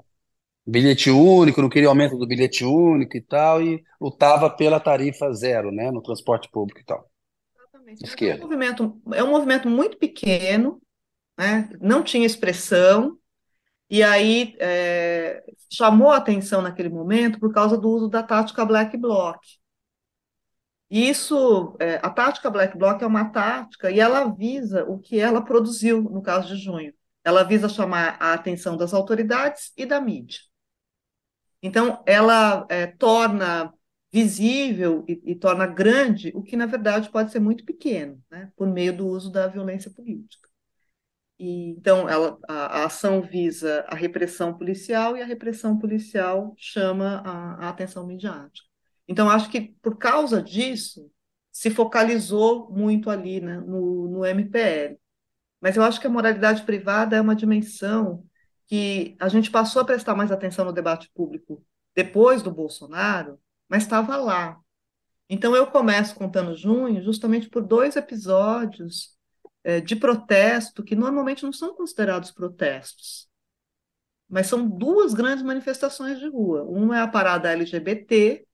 [0.68, 5.72] bilhete único, não queria aumento do bilhete único e tal, e lutava pela tarifa zero,
[5.72, 7.10] né, no transporte público e tal.
[7.56, 8.04] Exatamente.
[8.04, 8.42] Esquerda.
[8.42, 10.82] É um movimento, é um movimento muito pequeno,
[11.38, 13.18] né, não tinha expressão,
[13.90, 18.98] e aí é, chamou a atenção naquele momento por causa do uso da tática Black
[18.98, 19.38] Bloc.
[20.90, 25.42] Isso, é, a tática Black Bloc é uma tática e ela visa o que ela
[25.42, 26.94] produziu no caso de junho.
[27.24, 30.40] Ela visa chamar a atenção das autoridades e da mídia.
[31.68, 33.74] Então, ela é, torna
[34.12, 38.68] visível e, e, torna grande o que, na verdade, pode ser muito pequeno, né, por
[38.68, 40.48] meio do uso da violência política.
[41.38, 47.22] E, então, ela, a, a, ação visa a repressão policial e a repressão policial chama
[47.26, 48.66] a, a atenção midiática.
[49.08, 51.12] Então, acho que, por causa disso,
[51.52, 54.98] se focalizou muito ali né, no, no MPL.
[55.60, 58.24] Mas eu acho que a moralidade privada é uma dimensão
[58.68, 63.84] que a gente passou a prestar mais atenção no debate público depois do Bolsonaro, mas
[63.84, 64.60] estava lá.
[65.30, 69.18] Então, eu começo contando junho justamente por dois episódios
[69.64, 73.28] é, de protesto que normalmente não são considerados protestos,
[74.30, 76.64] mas são duas grandes manifestações de rua.
[76.64, 78.46] Uma é a parada LGBT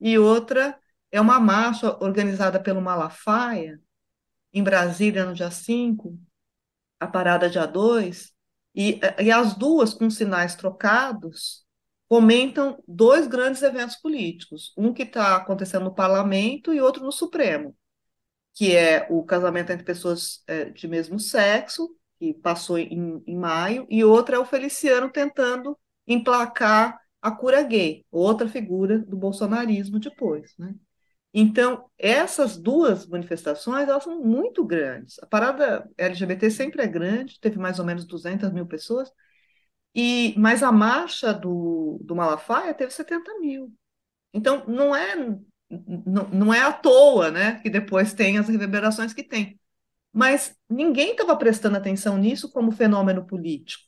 [0.00, 0.78] e outra
[1.10, 3.80] é uma marcha organizada pelo Malafaia,
[4.52, 6.18] em Brasília, no dia 5,
[7.00, 8.32] a parada dia 2,
[8.74, 11.64] e, e as duas, com sinais trocados,
[12.08, 17.76] comentam dois grandes eventos políticos, um que está acontecendo no parlamento e outro no Supremo,
[18.54, 23.86] que é o casamento entre pessoas é, de mesmo sexo, que passou em, em maio,
[23.90, 30.54] e outra é o Feliciano tentando emplacar a cura gay, outra figura do bolsonarismo depois,
[30.58, 30.74] né?
[31.32, 35.18] Então, essas duas manifestações, elas são muito grandes.
[35.22, 39.10] A parada LGBT sempre é grande, teve mais ou menos 200 mil pessoas,
[39.94, 43.72] e mas a marcha do, do Malafaia teve 70 mil.
[44.32, 45.16] Então, não é,
[46.06, 49.60] não, não é à toa né, que depois tem as reverberações que tem.
[50.12, 53.84] Mas ninguém estava prestando atenção nisso como fenômeno político.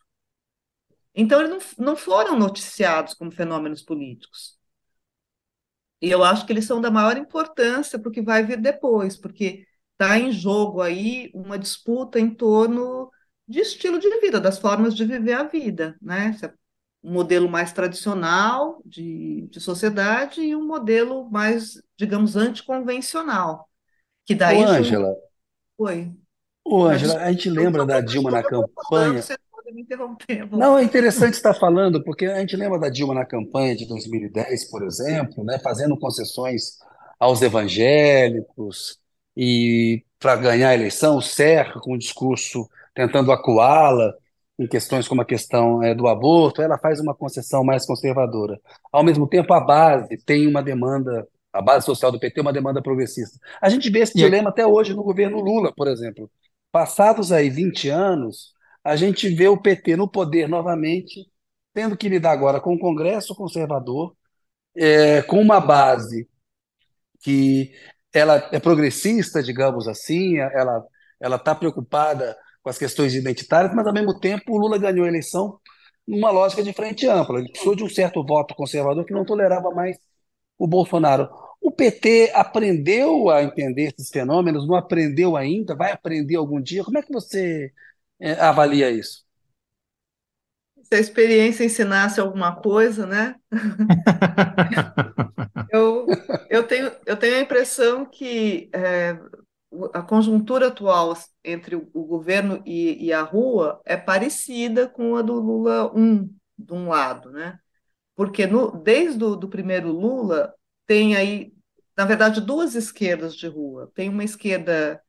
[1.15, 4.60] Então, eles não, não foram noticiados como fenômenos políticos.
[6.01, 9.17] E eu acho que eles são da maior importância para o que vai vir depois,
[9.17, 13.11] porque está em jogo aí uma disputa em torno
[13.47, 16.37] de estilo de vida, das formas de viver a vida, né?
[16.43, 16.53] É
[17.03, 23.69] um modelo mais tradicional de, de sociedade e um modelo mais, digamos, anticonvencional.
[24.25, 24.63] Que daí.
[24.63, 25.15] Ô, Ângela.
[25.79, 26.13] Oi.
[26.65, 29.21] Ô, Ângela, a gente lembra da Dilma na campanha.
[29.21, 29.37] Você
[29.73, 30.49] me interromper.
[30.51, 34.71] Não, é interessante estar falando, porque a gente lembra da Dilma na campanha de 2010,
[34.71, 36.79] por exemplo, né, fazendo concessões
[37.19, 38.99] aos evangélicos
[39.37, 44.13] e para ganhar a eleição, o Serra com o discurso tentando acuá-la
[44.59, 48.61] em questões como a questão é, do aborto, ela faz uma concessão mais conservadora.
[48.93, 52.53] Ao mesmo tempo, a base tem uma demanda, a base social do PT é uma
[52.53, 53.39] demanda progressista.
[53.61, 56.31] A gente vê esse dilema até hoje no governo Lula, por exemplo.
[56.71, 58.53] Passados aí 20 anos,
[58.85, 61.27] a gente vê o PT no poder novamente,
[61.75, 64.15] tendo que lidar agora com o Congresso conservador,
[64.77, 66.29] é, com uma base
[67.21, 67.73] que
[68.13, 70.85] ela é progressista, digamos assim, ela
[71.21, 75.09] ela está preocupada com as questões identitárias, mas ao mesmo tempo o Lula ganhou a
[75.09, 75.59] eleição
[76.07, 77.39] numa lógica de frente ampla.
[77.39, 79.97] Ele precisou de um certo voto conservador que não tolerava mais
[80.59, 81.29] o Bolsonaro.
[81.61, 86.85] O PT aprendeu a entender esses fenômenos, não aprendeu ainda, vai aprender algum dia?
[86.85, 87.71] Como é que você
[88.39, 89.25] avalia isso?
[90.83, 93.37] Se a experiência ensinasse alguma coisa, né?
[95.71, 96.07] eu,
[96.49, 99.17] eu, tenho, eu tenho a impressão que é,
[99.93, 105.23] a conjuntura atual entre o, o governo e, e, a rua é parecida com a
[105.23, 107.59] do Lula 1, de um lado, né?
[108.17, 110.53] Porque no, desde o do primeiro Lula,
[110.87, 111.53] tem aí,
[111.97, 113.91] na verdade, duas esquerdas de rua.
[113.95, 115.01] Tem uma esquerda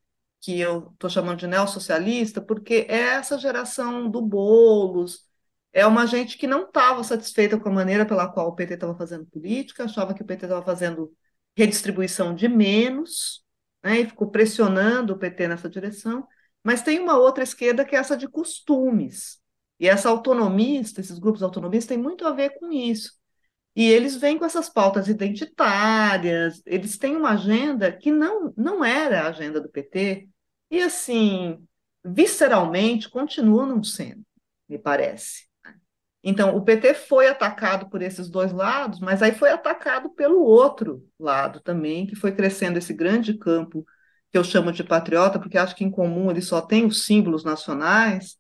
[0.42, 5.26] que eu estou chamando de neossocialista, porque é essa geração do Boulos,
[5.72, 8.98] é uma gente que não estava satisfeita com a maneira pela qual o PT estava
[8.98, 11.14] fazendo política, achava que o PT estava fazendo
[11.56, 13.46] redistribuição de menos,
[13.84, 16.28] né, e ficou pressionando o PT nessa direção,
[16.64, 19.40] mas tem uma outra esquerda que é essa de costumes,
[19.80, 23.14] e essa autonomista, esses grupos autonomistas, tem muito a ver com isso.
[23.76, 29.22] E eles vêm com essas pautas identitárias, eles têm uma agenda que não, não era
[29.22, 30.28] a agenda do PT,
[30.70, 31.66] e assim,
[32.04, 34.24] visceralmente, continua não sendo,
[34.68, 35.50] me parece.
[36.24, 41.04] Então, o PT foi atacado por esses dois lados, mas aí foi atacado pelo outro
[41.20, 43.86] lado também, que foi crescendo esse grande campo
[44.32, 47.44] que eu chamo de patriota, porque acho que em comum ele só tem os símbolos
[47.44, 48.38] nacionais,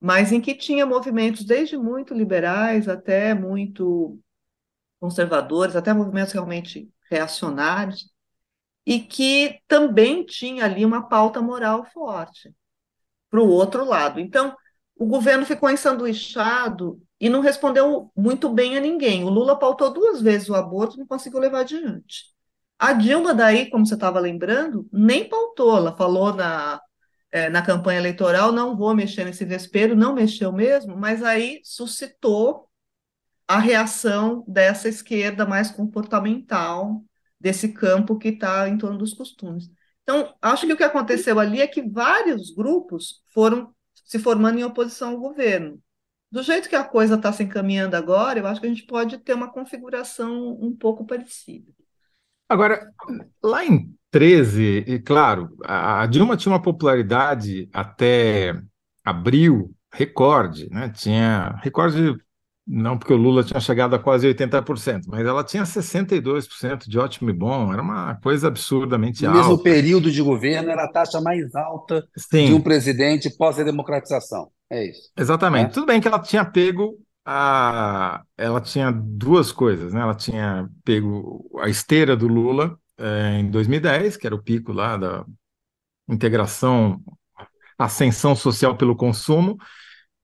[0.00, 4.18] mas em que tinha movimentos desde muito liberais até muito
[5.00, 8.10] conservadores, até movimentos realmente reacionários,
[8.86, 12.54] e que também tinha ali uma pauta moral forte
[13.30, 14.18] para o outro lado.
[14.18, 14.56] Então,
[14.96, 19.24] o governo ficou ensanduichado e não respondeu muito bem a ninguém.
[19.24, 22.24] O Lula pautou duas vezes o aborto e não conseguiu levar adiante.
[22.78, 26.80] A Dilma, daí, como você estava lembrando, nem pautou, ela falou na,
[27.30, 32.67] é, na campanha eleitoral: não vou mexer nesse vespeiro, não mexeu mesmo, mas aí suscitou
[33.48, 37.02] a reação dessa esquerda mais comportamental,
[37.40, 39.70] desse campo que está em torno dos costumes.
[40.02, 43.74] Então, acho que o que aconteceu ali é que vários grupos foram
[44.04, 45.80] se formando em oposição ao governo.
[46.30, 49.16] Do jeito que a coisa está se encaminhando agora, eu acho que a gente pode
[49.18, 51.72] ter uma configuração um pouco parecida.
[52.46, 52.90] Agora,
[53.42, 58.60] lá em 13, e claro, a Dilma tinha uma popularidade até
[59.04, 60.90] abril recorde, né?
[60.90, 62.14] Tinha recorde
[62.68, 67.30] não porque o Lula tinha chegado a quase 80%, mas ela tinha 62% de ótimo
[67.30, 69.42] e bom, era uma coisa absurdamente no alta.
[69.42, 72.46] No mesmo período de governo, era a taxa mais alta Sim.
[72.48, 74.50] de um presidente pós-democratização.
[74.70, 75.10] É isso.
[75.16, 75.70] Exatamente.
[75.70, 75.72] É.
[75.72, 78.22] Tudo bem que ela tinha pego a.
[78.36, 80.02] Ela tinha duas coisas, né?
[80.02, 84.98] Ela tinha pego a esteira do Lula é, em 2010, que era o pico lá
[84.98, 85.24] da
[86.06, 87.00] integração,
[87.78, 89.56] ascensão social pelo consumo,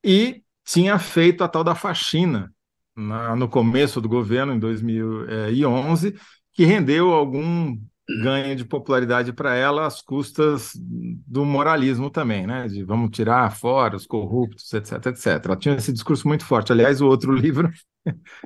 [0.05, 2.53] e tinha feito a tal da faxina
[2.97, 6.15] na, no começo do governo, em 2011,
[6.53, 7.77] que rendeu algum
[8.23, 12.69] ganho de popularidade para ela às custas do moralismo também, né?
[12.69, 15.27] De vamos tirar fora os corruptos, etc, etc.
[15.45, 16.71] Ela tinha esse discurso muito forte.
[16.71, 17.71] Aliás, o outro livro,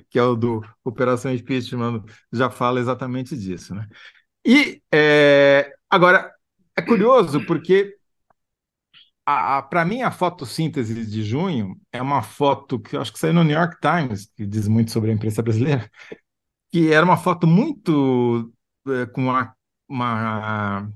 [0.09, 3.87] que é o do Operação Impeachment, já fala exatamente disso, né?
[4.47, 6.33] E é, agora
[6.77, 7.98] é curioso porque
[9.69, 13.45] para mim, a fotossíntese de junho é uma foto que eu acho que saiu no
[13.45, 15.91] New York Times, que diz muito sobre a imprensa brasileira,
[16.71, 18.53] que era uma foto muito
[18.89, 19.55] é, com uma,
[19.89, 20.91] uma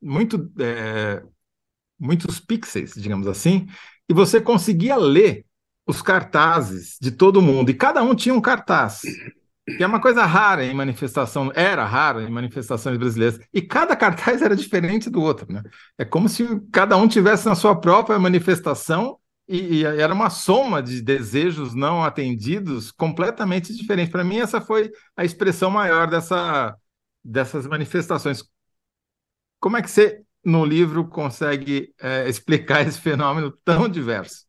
[0.00, 1.22] muito é,
[1.98, 3.66] muitos pixels, digamos assim,
[4.08, 5.44] e você conseguia ler
[5.86, 9.02] os cartazes de todo mundo, e cada um tinha um cartaz
[9.64, 14.42] que é uma coisa rara em manifestação, era rara em manifestações brasileiras, e cada cartaz
[14.42, 15.62] era diferente do outro, né?
[15.96, 20.82] É como se cada um tivesse na sua própria manifestação e, e era uma soma
[20.82, 24.10] de desejos não atendidos completamente diferente.
[24.10, 26.76] Para mim, essa foi a expressão maior dessa,
[27.24, 28.42] dessas manifestações.
[29.60, 34.44] Como é que você, no livro, consegue é, explicar esse fenômeno tão diverso?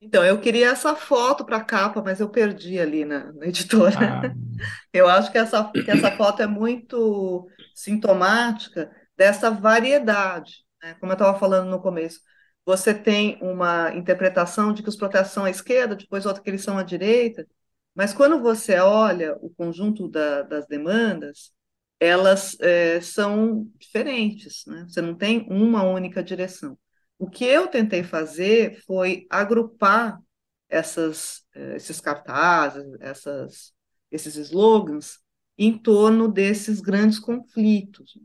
[0.00, 3.96] Então, eu queria essa foto para a capa, mas eu perdi ali na, na editora.
[3.98, 4.34] Ah.
[4.92, 10.64] Eu acho que essa, que essa foto é muito sintomática dessa variedade.
[10.82, 10.94] Né?
[10.94, 12.20] Como eu estava falando no começo,
[12.64, 16.62] você tem uma interpretação de que os protestos são à esquerda, depois outra que eles
[16.62, 17.46] são à direita,
[17.94, 21.52] mas quando você olha o conjunto da, das demandas,
[22.00, 24.86] elas é, são diferentes, né?
[24.88, 26.78] você não tem uma única direção.
[27.18, 30.20] O que eu tentei fazer foi agrupar
[30.68, 33.72] essas, eh, esses cartazes, essas,
[34.10, 35.18] esses slogans
[35.56, 38.18] em torno desses grandes conflitos,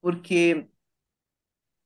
[0.00, 0.68] porque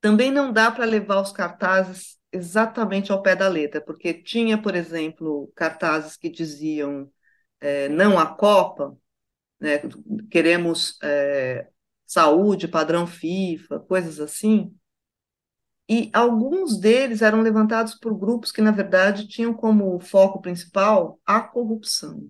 [0.01, 4.74] também não dá para levar os cartazes exatamente ao pé da letra, porque tinha, por
[4.74, 7.11] exemplo, cartazes que diziam
[7.61, 8.97] é, não à Copa,
[9.61, 9.80] né,
[10.30, 11.68] queremos é,
[12.07, 14.74] saúde, padrão FIFA, coisas assim,
[15.89, 21.41] e alguns deles eram levantados por grupos que, na verdade, tinham como foco principal a
[21.41, 22.28] corrupção.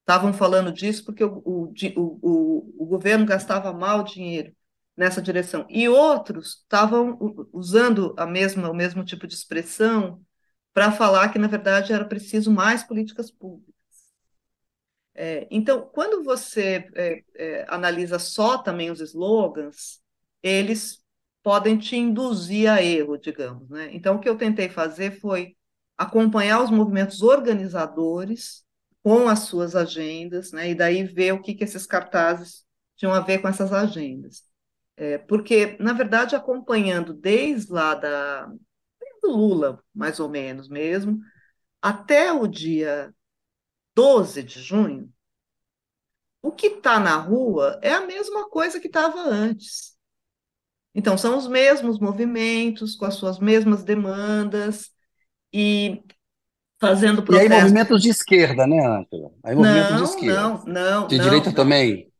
[0.00, 4.54] Estavam falando disso porque o, o, o, o governo gastava mal dinheiro
[4.96, 5.66] nessa direção.
[5.68, 7.18] E outros estavam
[7.52, 10.20] usando a mesma, o mesmo tipo de expressão
[10.72, 13.72] para falar que, na verdade, era preciso mais políticas públicas.
[15.14, 20.00] É, então, quando você é, é, analisa só também os slogans,
[20.42, 21.01] eles
[21.42, 23.68] podem te induzir a erro, digamos.
[23.68, 23.90] Né?
[23.92, 25.56] Então, o que eu tentei fazer foi
[25.96, 28.64] acompanhar os movimentos organizadores
[29.02, 30.70] com as suas agendas, né?
[30.70, 32.64] e daí ver o que, que esses cartazes
[32.96, 34.44] tinham a ver com essas agendas.
[34.96, 38.46] É, porque, na verdade, acompanhando desde lá da,
[39.22, 41.20] do Lula, mais ou menos mesmo,
[41.80, 43.14] até o dia
[43.94, 45.12] 12 de junho,
[46.42, 49.91] o que está na rua é a mesma coisa que estava antes.
[50.94, 54.90] Então, são os mesmos movimentos, com as suas mesmas demandas,
[55.52, 56.02] e
[56.80, 57.50] fazendo protesto.
[57.50, 59.30] E aí movimentos de esquerda, né, Ângela?
[59.42, 60.40] Aí movimentos não, de esquerda.
[60.40, 61.54] Não, não, De não, direita não.
[61.54, 62.12] também?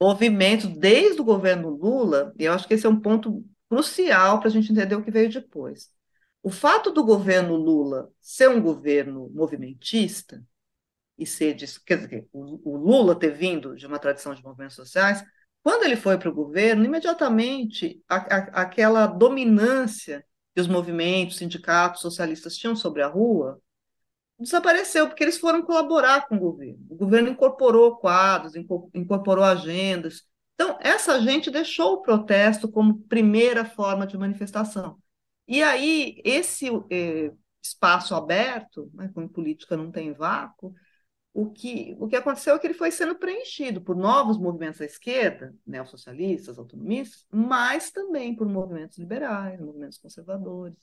[0.00, 4.48] Movimento desde o governo Lula, e eu acho que esse é um ponto crucial para
[4.48, 5.90] a gente entender o que veio depois.
[6.42, 10.42] O fato do governo Lula ser um governo movimentista,
[11.18, 15.24] e ser disso, quer dizer, o Lula ter vindo de uma tradição de movimentos sociais,
[15.66, 22.02] quando ele foi para o governo, imediatamente a, a, aquela dominância que os movimentos, sindicatos,
[22.02, 23.60] socialistas tinham sobre a rua
[24.38, 26.86] desapareceu, porque eles foram colaborar com o governo.
[26.88, 28.52] O governo incorporou quadros,
[28.94, 30.22] incorporou agendas.
[30.54, 34.96] Então, essa gente deixou o protesto como primeira forma de manifestação.
[35.48, 40.72] E aí, esse eh, espaço aberto, né, como política não tem vácuo,
[41.36, 44.86] o que, o que aconteceu é que ele foi sendo preenchido por novos movimentos à
[44.86, 50.74] esquerda, neossocialistas, autonomistas, mas também por movimentos liberais, movimentos conservadores.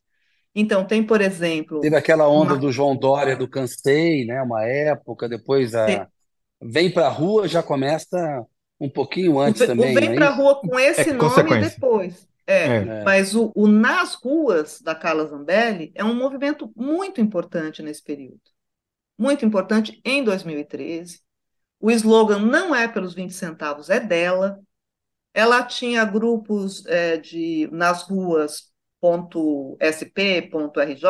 [0.53, 1.79] Então, tem, por exemplo.
[1.79, 2.59] Teve aquela onda uma...
[2.59, 4.43] do João Dória do Cansei, né?
[4.43, 6.07] Uma época, depois a...
[6.61, 8.45] Vem para a rua já começa
[8.79, 9.91] um pouquinho antes o, também.
[9.91, 12.27] O Vem é para a rua com esse é nome depois.
[12.45, 17.81] É, é, mas o, o Nas Ruas da Carla Zambelli é um movimento muito importante
[17.81, 18.52] nesse período
[19.23, 21.21] muito importante, em 2013.
[21.79, 24.59] O slogan não é pelos 20 centavos, é dela.
[25.33, 28.73] Ela tinha grupos é, de nas ruas
[29.79, 31.05] .sp, .rj,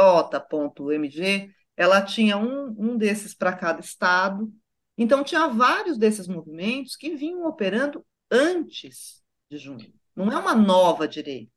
[0.96, 4.52] .mg, ela tinha um, um desses para cada estado.
[4.98, 9.94] Então, tinha vários desses movimentos que vinham operando antes de junho.
[10.16, 11.52] Não é uma nova direita.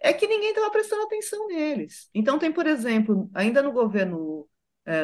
[0.00, 2.10] É que ninguém estava prestando atenção neles.
[2.14, 4.33] Então, tem, por exemplo, ainda no governo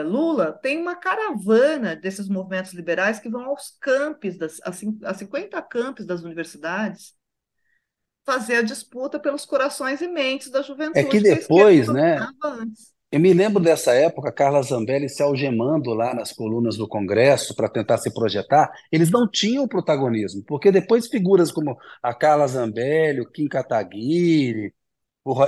[0.02, 4.70] Lula, tem uma caravana desses movimentos liberais que vão aos campos, das, a,
[5.08, 7.14] a 50 campos das universidades,
[8.24, 10.98] fazer a disputa pelos corações e mentes da juventude.
[10.98, 12.26] É que depois, que né?
[13.10, 17.68] Eu me lembro dessa época, Carla Zambelli se algemando lá nas colunas do Congresso para
[17.68, 18.70] tentar se projetar.
[18.92, 24.72] Eles não tinham protagonismo, porque depois figuras como a Carla Zambelli, o Kim Kataguiri,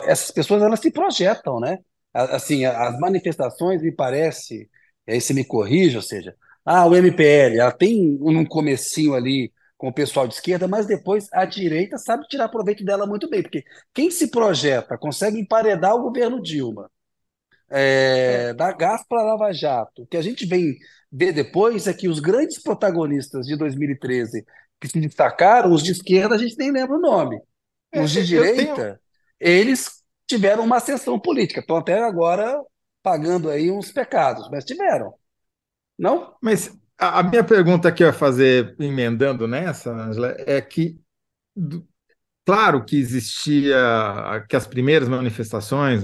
[0.06, 1.78] essas pessoas elas se projetam, né?
[2.12, 4.68] Assim, as manifestações me parece,
[5.08, 6.34] aí você me corrija, ou seja,
[6.64, 11.28] ah, o MPL, ela tem um comecinho ali com o pessoal de esquerda, mas depois
[11.32, 16.02] a direita sabe tirar proveito dela muito bem, porque quem se projeta consegue emparedar o
[16.02, 16.88] governo Dilma,
[17.68, 18.54] é, é.
[18.54, 20.02] dar gás para Lava Jato.
[20.02, 20.76] O que a gente vem
[21.10, 24.44] ver depois é que os grandes protagonistas de 2013
[24.80, 27.40] que se destacaram, os de esquerda, a gente nem lembra o nome.
[27.94, 29.00] Os de direita,
[29.38, 31.60] eles tiveram uma ascensão política.
[31.60, 32.60] Estão até agora
[33.02, 35.14] pagando aí uns pecados, mas tiveram.
[35.98, 36.34] Não?
[36.40, 41.00] Mas a minha pergunta que eu ia fazer, emendando nessa, Angela, é que,
[42.44, 43.76] claro que existia
[44.48, 46.02] que as primeiras manifestações,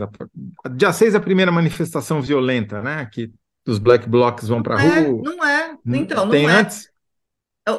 [0.77, 3.09] dia 6 a primeira manifestação violenta, né?
[3.12, 3.33] Que
[3.66, 5.23] os black blocs vão para a é, rua.
[5.25, 6.51] Não é, então, não tem é.
[6.51, 6.91] antes?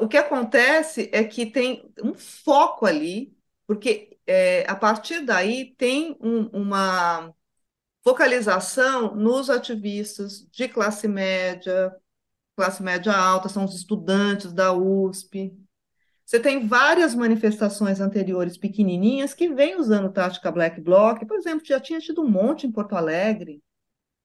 [0.01, 3.33] O que acontece é que tem um foco ali,
[3.65, 7.33] porque é, a partir daí tem um, uma
[8.03, 11.91] focalização nos ativistas de classe média,
[12.55, 15.51] classe média alta, são os estudantes da USP.
[16.23, 21.79] Você tem várias manifestações anteriores pequenininhas que vêm usando tática Black Bloc, por exemplo, já
[21.79, 23.63] tinha tido um monte em Porto Alegre,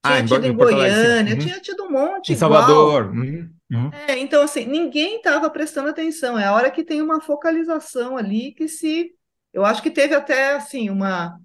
[0.04, 1.38] tinha ah, tido em, em Goiânia, uhum.
[1.38, 3.06] tinha tido um monte em Salvador.
[3.10, 3.50] Uhum.
[3.72, 3.90] Uhum.
[4.06, 6.38] É, então, assim, ninguém estava prestando atenção.
[6.38, 9.14] É a hora que tem uma focalização ali que se
[9.54, 11.40] eu acho que teve até assim uma,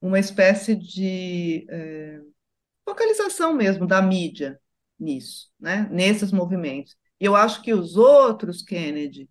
[0.00, 2.20] uma espécie de é,
[2.84, 4.60] focalização mesmo da mídia
[5.00, 5.88] nisso, né?
[5.90, 6.94] nesses movimentos.
[7.18, 9.30] E eu acho que os outros, Kennedy,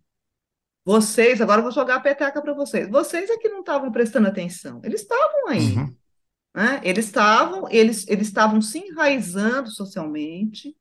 [0.84, 4.26] vocês, agora eu vou jogar a peteca para vocês, vocês é que não estavam prestando
[4.26, 5.76] atenção, eles estavam aí.
[5.76, 5.96] Uhum.
[6.56, 6.80] Né?
[6.82, 10.76] Eles estavam, eles, eles estavam se enraizando socialmente,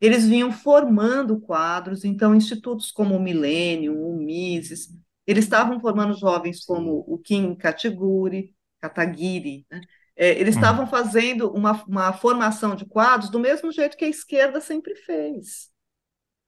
[0.00, 4.88] eles vinham formando quadros, então institutos como o Milênio, o Mises,
[5.30, 9.80] eles estavam formando jovens como o Kim Kataguri, Kataguiri, né?
[10.16, 10.58] é, eles hum.
[10.58, 15.70] estavam fazendo uma, uma formação de quadros do mesmo jeito que a esquerda sempre fez.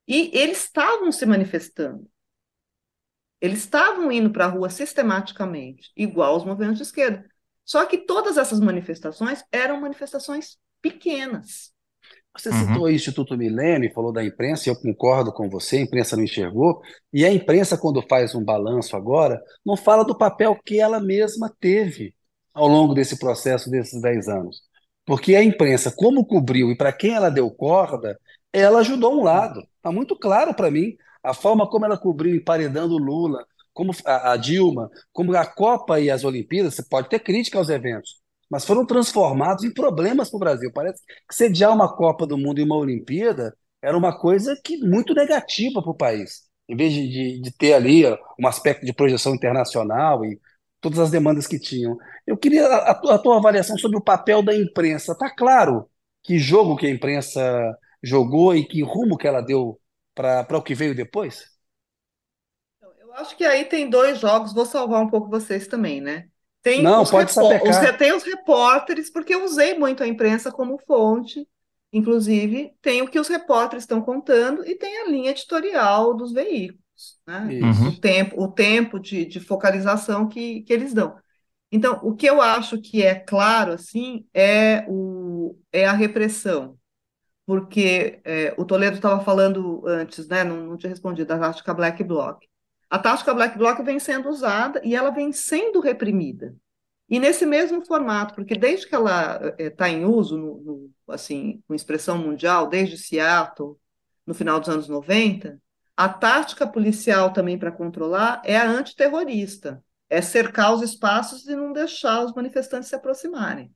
[0.09, 2.11] E eles estavam se manifestando.
[3.41, 7.25] Eles estavam indo para a rua sistematicamente, igual os movimentos de esquerda.
[7.65, 11.72] Só que todas essas manifestações eram manifestações pequenas.
[12.37, 12.67] Você uhum.
[12.67, 16.25] citou o Instituto Milênio falou da imprensa, e eu concordo com você, a imprensa não
[16.25, 16.81] enxergou,
[17.13, 21.55] e a imprensa, quando faz um balanço agora, não fala do papel que ela mesma
[21.61, 22.15] teve
[22.55, 24.63] ao longo desse processo desses 10 anos.
[25.05, 28.19] Porque a imprensa, como cobriu e para quem ela deu corda,
[28.53, 29.61] ela ajudou um lado.
[29.77, 34.33] Está muito claro para mim a forma como ela cobriu emparedando o Lula, como a,
[34.33, 38.21] a, Dilma, como a Copa e as Olimpíadas, você pode ter crítica aos eventos,
[38.53, 40.71] mas foram transformados em problemas para o Brasil.
[40.75, 45.15] Parece que sediar uma Copa do Mundo e uma Olimpíada era uma coisa que muito
[45.15, 46.43] negativa para o país.
[46.69, 48.05] Em vez de, de, de, ter ali
[48.39, 50.39] um aspecto de projeção internacional e
[50.83, 51.97] todas as demandas que tinham.
[52.27, 55.13] Eu queria a, a tua avaliação sobre o papel da imprensa.
[55.13, 55.89] Está claro
[56.23, 59.81] que jogo que a imprensa jogou e que rumo que ela deu
[60.15, 61.47] para o que veio depois?
[62.83, 66.29] Eu acho que aí tem dois jogos, vou salvar um pouco vocês também, né?
[66.63, 70.79] Tem Não, os pode os, tem os repórteres, porque eu usei muito a imprensa como
[70.79, 71.47] fonte,
[71.93, 77.19] inclusive tem o que os repórteres estão contando e tem a linha editorial dos veículos,
[77.27, 77.49] né?
[77.63, 77.89] Uhum.
[77.89, 81.17] O tempo, o tempo de, de focalização que, que eles dão.
[81.71, 86.79] Então, o que eu acho que é claro, assim, é, o, é a repressão
[87.45, 92.03] porque é, o Toledo estava falando antes, né, não, não tinha respondido, da tática Black
[92.03, 92.43] Bloc.
[92.93, 96.55] A tática Black Bloc vem sendo usada e ela vem sendo reprimida.
[97.09, 101.63] E nesse mesmo formato, porque desde que ela está é, em uso, no, no, assim,
[101.67, 103.79] com expressão mundial, desde Seattle,
[104.27, 105.59] no final dos anos 90,
[105.97, 111.73] a tática policial também para controlar é a antiterrorista, é cercar os espaços e não
[111.73, 113.75] deixar os manifestantes se aproximarem.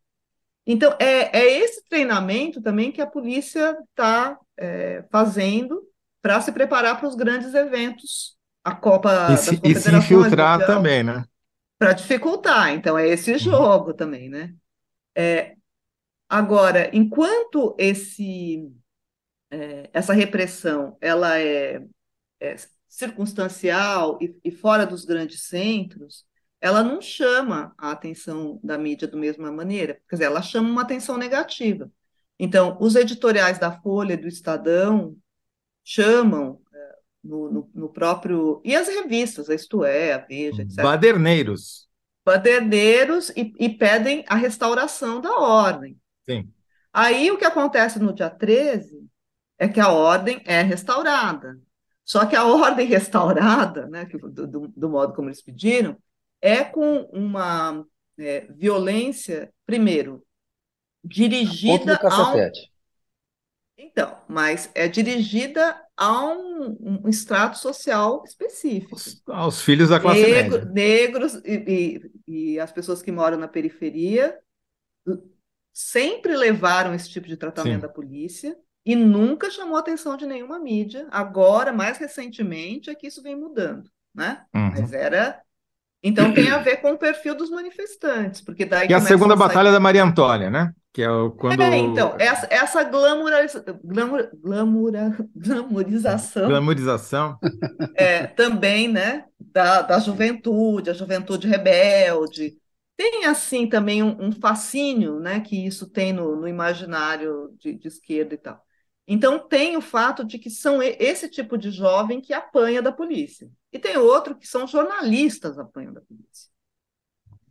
[0.66, 5.82] Então, é, é esse treinamento também que a polícia está é, fazendo
[6.20, 8.35] para se preparar para os grandes eventos,
[8.66, 11.24] a Copa e se, e se infiltrar também, né?
[11.78, 12.70] Para dificultar.
[12.70, 13.38] Então, é esse uhum.
[13.38, 14.52] jogo também, né?
[15.14, 15.54] É,
[16.28, 18.68] agora, enquanto esse,
[19.52, 21.80] é, essa repressão ela é,
[22.40, 22.56] é
[22.88, 26.26] circunstancial e, e fora dos grandes centros,
[26.60, 30.82] ela não chama a atenção da mídia da mesma maneira, quer dizer, ela chama uma
[30.82, 31.88] atenção negativa.
[32.36, 35.16] Então, os editoriais da Folha, do Estadão,
[35.84, 36.60] chamam
[37.26, 38.60] no, no, no, próprio.
[38.64, 40.82] E as revistas, a Isto É, a Veja, etc.
[40.82, 41.88] Baderneiros.
[42.24, 45.96] Baderneiros e, e pedem a restauração da ordem.
[46.24, 46.50] Sim.
[46.92, 49.06] Aí o que acontece no dia 13
[49.58, 51.58] é que a ordem é restaurada.
[52.04, 55.96] Só que a ordem restaurada, né, do, do, do modo como eles pediram,
[56.40, 57.84] é com uma
[58.18, 60.24] é, violência, primeiro,
[61.04, 62.50] dirigida a um...
[63.78, 68.96] Então, mas é dirigida a um, um extrato social específico.
[69.28, 70.72] Aos filhos da classe Negro, média.
[70.72, 74.36] Negros e, e, e, as pessoas que moram na periferia
[75.72, 77.80] sempre levaram esse tipo de tratamento Sim.
[77.80, 81.06] da polícia e nunca chamou a atenção de nenhuma mídia.
[81.10, 84.44] Agora, mais recentemente, é que isso vem mudando, né?
[84.54, 84.70] Uhum.
[84.70, 85.40] Mas era
[86.02, 88.86] então tem a ver com o perfil dos manifestantes, porque daí.
[88.86, 90.72] Que é a segunda a batalha da Maria Antônia, né?
[90.96, 91.60] Que é o, quando.
[91.60, 93.46] É, então, essa, essa glamoura,
[95.36, 96.48] glamorização.
[96.48, 97.38] Glamorização.
[97.94, 99.26] É, também, né?
[99.38, 102.56] Da, da juventude, a juventude rebelde.
[102.96, 105.40] Tem, assim, também um, um fascínio, né?
[105.40, 108.58] Que isso tem no, no imaginário de, de esquerda e tal.
[109.06, 113.50] Então, tem o fato de que são esse tipo de jovem que apanha da polícia.
[113.70, 116.48] E tem outro que são jornalistas apanham da polícia.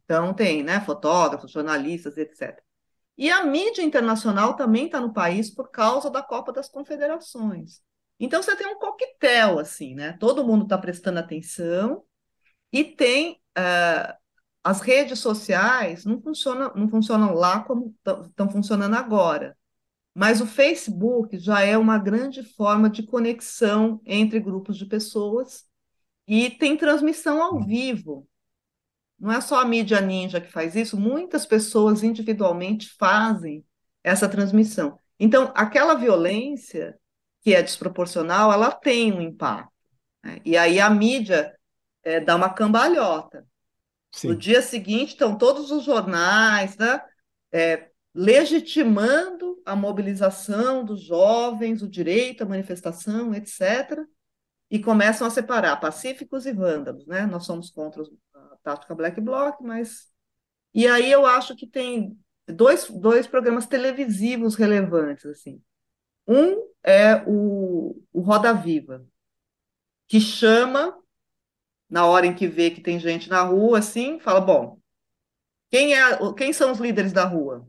[0.04, 2.65] Então, tem né, fotógrafos, jornalistas, etc.
[3.18, 7.82] E a mídia internacional também está no país por causa da Copa das Confederações.
[8.20, 10.14] Então, você tem um coquetel, assim, né?
[10.14, 12.04] Todo mundo está prestando atenção
[12.72, 13.42] e tem...
[13.58, 14.26] Uh,
[14.66, 17.96] as redes sociais não funcionam, não funcionam lá como
[18.28, 19.56] estão funcionando agora.
[20.12, 25.66] Mas o Facebook já é uma grande forma de conexão entre grupos de pessoas
[26.28, 27.66] e tem transmissão ao uhum.
[27.66, 28.28] vivo.
[29.20, 33.64] Não é só a mídia ninja que faz isso, muitas pessoas individualmente fazem
[34.04, 35.00] essa transmissão.
[35.20, 36.98] Então, aquela violência
[37.42, 39.72] que é desproporcional, ela tem um impacto.
[40.24, 40.40] Né?
[40.44, 41.56] E aí a mídia
[42.04, 43.46] é, dá uma cambalhota.
[44.12, 44.30] Sim.
[44.30, 47.02] No dia seguinte, estão todos os jornais né,
[47.52, 54.00] é, legitimando a mobilização dos jovens, o direito à manifestação, etc.,
[54.72, 57.26] e começam a separar pacíficos e vândalos, né?
[57.28, 58.35] Nós somos contra a
[58.66, 60.12] tática Black Bloc, mas...
[60.74, 65.62] E aí eu acho que tem dois, dois programas televisivos relevantes, assim.
[66.28, 69.06] Um é o, o Roda Viva,
[70.08, 70.98] que chama,
[71.90, 74.80] na hora em que vê que tem gente na rua, assim, fala, bom,
[75.70, 77.68] quem, é, quem são os líderes da rua?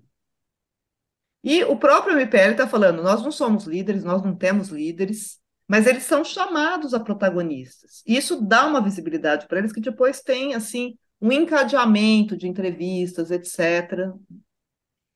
[1.42, 5.86] E o próprio MPL está falando: nós não somos líderes, nós não temos líderes, mas
[5.86, 8.02] eles são chamados a protagonistas.
[8.06, 13.30] E isso dá uma visibilidade para eles que depois tem assim um encadeamento de entrevistas,
[13.30, 14.12] etc.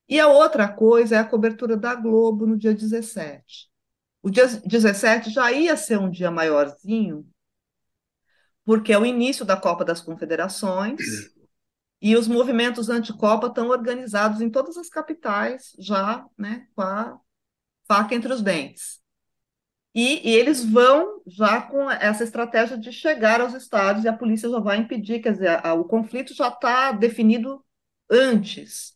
[0.08, 3.70] E a outra coisa é a cobertura da Globo no dia 17.
[4.22, 7.26] O dia 17 já ia ser um dia maiorzinho,
[8.64, 11.00] porque é o início da Copa das Confederações
[12.02, 17.18] e os movimentos anti-Copa estão organizados em todas as capitais já, né, com a
[17.86, 19.00] faca entre os dentes.
[19.94, 24.48] E, e, eles vão já com essa estratégia de chegar aos estádios e a polícia
[24.48, 27.64] já vai impedir, quer dizer, a, a, o conflito já está definido
[28.08, 28.94] antes.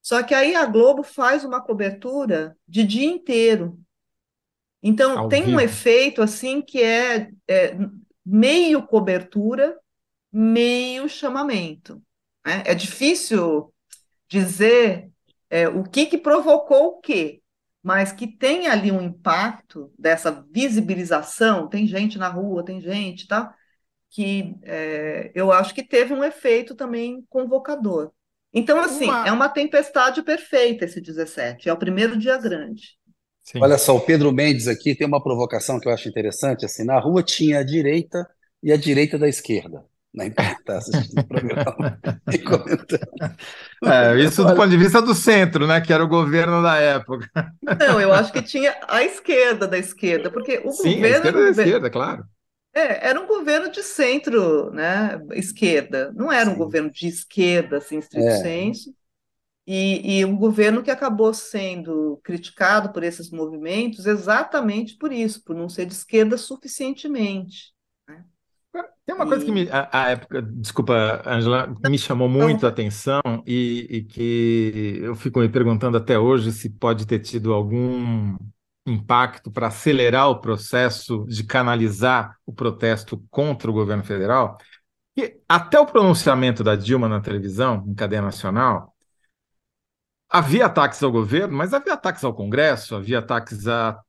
[0.00, 3.78] Só que aí a Globo faz uma cobertura de dia inteiro.
[4.82, 5.56] Então Ao tem vivo.
[5.56, 7.76] um efeito assim que é, é
[8.24, 9.76] meio cobertura,
[10.32, 12.00] meio chamamento.
[12.46, 12.62] Né?
[12.66, 13.74] É difícil
[14.28, 15.10] dizer
[15.50, 17.39] é, o que, que provocou o quê,
[17.82, 23.54] mas que tem ali um impacto dessa visibilização, tem gente na rua, tem gente, tá?
[24.10, 28.10] que é, eu acho que teve um efeito também convocador.
[28.52, 29.28] Então, assim, uma...
[29.28, 32.98] é uma tempestade perfeita esse 17, é o primeiro dia grande.
[33.42, 33.60] Sim.
[33.62, 36.98] Olha só, o Pedro Mendes aqui tem uma provocação que eu acho interessante, assim, na
[36.98, 38.28] rua tinha a direita
[38.62, 40.28] e a direita da esquerda na
[40.64, 41.98] tá assistindo o programa
[42.32, 43.36] e comentando.
[43.84, 45.80] É, isso do ponto de vista do centro, né?
[45.80, 47.28] Que era o governo da época.
[47.78, 51.06] Não, eu acho que tinha a esquerda da esquerda, porque o Sim, governo.
[51.06, 52.24] A esquerda da esquerda, claro.
[52.74, 55.20] É, era um governo de centro, né?
[55.32, 56.12] Esquerda.
[56.12, 56.52] Não era Sim.
[56.52, 58.36] um governo de esquerda, assim, estrito é.
[58.38, 58.94] senso.
[59.66, 65.54] E, e um governo que acabou sendo criticado por esses movimentos exatamente por isso, por
[65.54, 67.72] não ser de esquerda suficientemente.
[69.04, 73.20] Tem uma coisa que me, a, a época, desculpa, Angela, me chamou muito a atenção
[73.44, 78.36] e, e, que eu fico me perguntando até hoje se pode ter tido algum
[78.86, 84.56] impacto para acelerar o processo de canalizar o protesto contra o governo federal.
[85.16, 88.94] E até o pronunciamento da Dilma na televisão, em cadeia nacional,
[90.28, 94.00] havia ataques ao governo, mas havia ataques ao Congresso, havia ataques a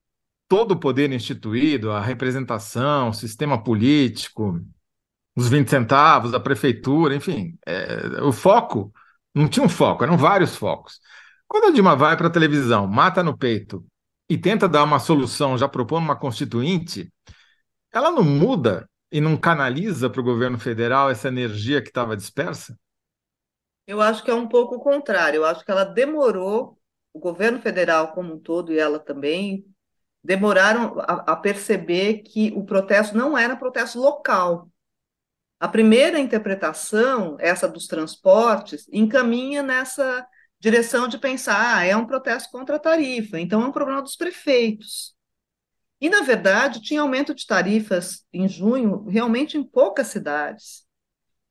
[0.52, 4.60] todo o poder instituído, a representação, o sistema político,
[5.34, 8.92] os 20 centavos, a prefeitura, enfim, é, o foco
[9.34, 11.00] não tinha um foco, eram vários focos.
[11.48, 13.86] Quando a Dilma vai para a televisão, mata no peito
[14.30, 17.10] e tenta dar uma solução, já propondo uma constituinte,
[17.90, 22.78] ela não muda e não canaliza para o governo federal essa energia que estava dispersa?
[23.88, 25.38] Eu acho que é um pouco o contrário.
[25.38, 26.78] Eu acho que ela demorou,
[27.14, 29.66] o governo federal como um todo e ela também,
[30.24, 34.70] demoraram a, a perceber que o protesto não era protesto local,
[35.62, 40.26] a primeira interpretação, essa dos transportes, encaminha nessa
[40.60, 44.16] direção de pensar, ah, é um protesto contra a tarifa, então é um problema dos
[44.16, 45.16] prefeitos.
[46.00, 50.84] E, na verdade, tinha aumento de tarifas em junho, realmente em poucas cidades.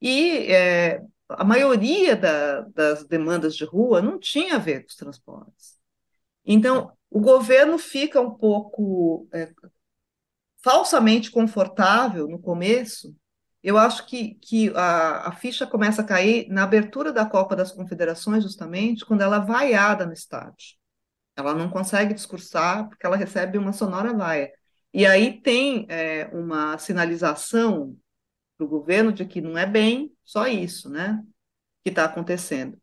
[0.02, 4.96] E é, a maioria da, das demandas de rua não tinha a ver com os
[4.96, 5.78] transportes.
[6.44, 9.52] Então, o governo fica um pouco é,
[10.62, 13.14] falsamente confortável no começo
[13.62, 17.70] eu acho que, que a, a, ficha começa a cair na abertura da Copa das
[17.72, 20.78] Confederações, justamente, quando ela é vaiada no estádio.
[21.36, 24.50] Ela não consegue discursar porque ela recebe uma sonora vaia.
[24.92, 27.96] E aí tem é, uma sinalização
[28.56, 31.22] para o governo de que não é bem só isso, né,
[31.82, 32.78] que está acontecendo.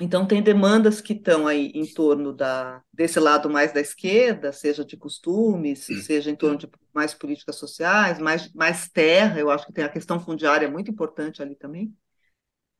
[0.00, 4.84] Então, tem demandas que estão aí em torno da, desse lado mais da esquerda, seja
[4.84, 9.72] de costumes, seja em torno de mais políticas sociais, mais, mais terra, eu acho que
[9.72, 11.96] tem a questão fundiária muito importante ali também.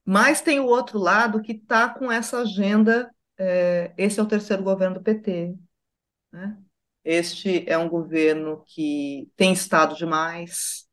[0.04, 4.62] Mas tem o outro lado que está com essa agenda, é, esse é o terceiro
[4.62, 5.54] governo do PT.
[6.32, 6.58] Né?
[7.04, 10.86] Este é um governo que tem Estado demais,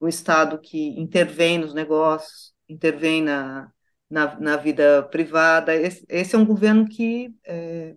[0.00, 3.72] um Estado que intervém nos negócios, intervém na,
[4.14, 5.74] na, na vida privada.
[5.74, 7.96] Esse, esse, é um governo que é,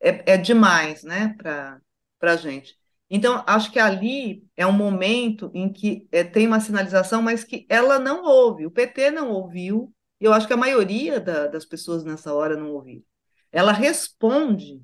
[0.00, 1.80] é, é demais né, para
[2.20, 2.76] a gente.
[3.08, 7.66] Então, acho que ali é um momento em que é, tem uma sinalização, mas que
[7.68, 8.66] ela não ouve.
[8.66, 12.56] O PT não ouviu, e eu acho que a maioria da, das pessoas nessa hora
[12.56, 13.04] não ouviu.
[13.50, 14.82] Ela responde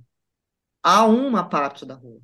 [0.82, 2.20] a uma parte da rua.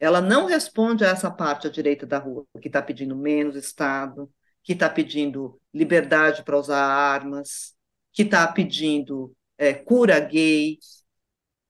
[0.00, 4.30] Ela não responde a essa parte à direita da rua, que está pedindo menos Estado,
[4.62, 7.74] que está pedindo liberdade para usar armas,
[8.12, 10.78] que está pedindo é, cura gay.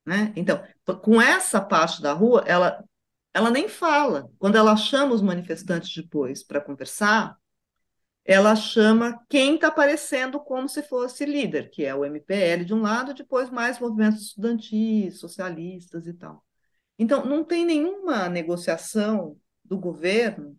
[0.05, 0.33] Né?
[0.37, 0.63] Então,
[1.03, 2.83] com essa parte da rua, ela,
[3.33, 4.29] ela nem fala.
[4.39, 7.37] Quando ela chama os manifestantes depois para conversar,
[8.25, 12.81] ela chama quem está aparecendo como se fosse líder, que é o MPL de um
[12.81, 16.45] lado, depois mais movimentos estudantis, socialistas e tal.
[16.99, 20.57] Então, não tem nenhuma negociação do governo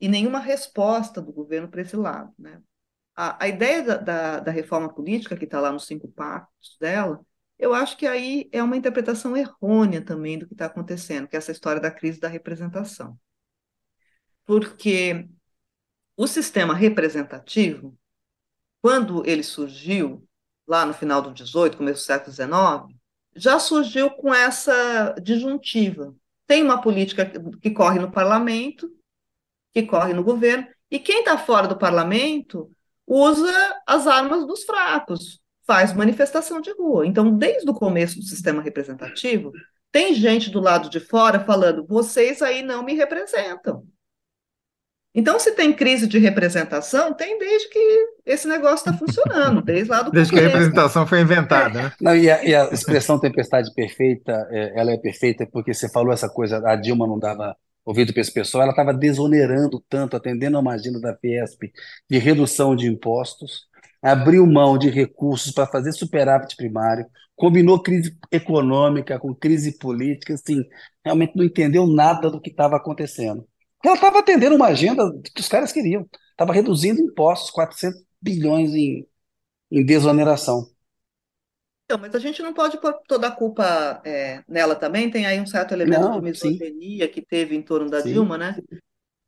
[0.00, 2.32] e nenhuma resposta do governo para esse lado.
[2.38, 2.60] Né?
[3.16, 7.24] A, a ideia da, da, da, reforma política, que está lá nos cinco pactos dela,
[7.58, 11.38] eu acho que aí é uma interpretação errônea também do que está acontecendo, que é
[11.38, 13.18] essa história da crise da representação.
[14.44, 15.28] Porque
[16.16, 17.96] o sistema representativo,
[18.82, 20.26] quando ele surgiu,
[20.66, 22.96] lá no final do 18, começo do século 19,
[23.36, 26.14] já surgiu com essa disjuntiva.
[26.46, 28.90] Tem uma política que corre no parlamento,
[29.72, 32.73] que corre no governo, e quem está fora do parlamento
[33.06, 33.52] usa
[33.86, 37.06] as armas dos fracos, faz manifestação de rua.
[37.06, 39.52] Então, desde o começo do sistema representativo,
[39.90, 43.86] tem gente do lado de fora falando: vocês aí não me representam.
[45.16, 50.02] Então, se tem crise de representação, tem desde que esse negócio está funcionando, desde lá
[50.02, 51.92] do Desde que a representação foi inventada, né?
[52.00, 56.12] Não, e, a, e, a, expressão tempestade perfeita, é, ela é perfeita porque você falou
[56.12, 60.56] essa coisa, a Dilma não dava ouvido para esse pessoal, ela estava desonerando tanto, atendendo
[60.56, 61.72] a uma agenda da Fiesp
[62.08, 63.66] de redução de impostos,
[64.02, 67.06] abriu mão de recursos para fazer superávit primário,
[67.36, 70.62] combinou crise econômica com crise política, assim,
[71.04, 73.46] realmente não entendeu nada do que estava acontecendo.
[73.84, 75.02] Ela estava atendendo uma agenda
[75.34, 79.06] que os caras queriam, estava reduzindo impostos, 400 bilhões em,
[79.70, 80.73] em desoneração.
[81.84, 85.38] Então, mas a gente não pode pôr toda a culpa é, nela também, tem aí
[85.38, 87.12] um certo elemento não, de misoginia sim.
[87.12, 88.12] que teve em torno da sim.
[88.12, 88.56] Dilma, né?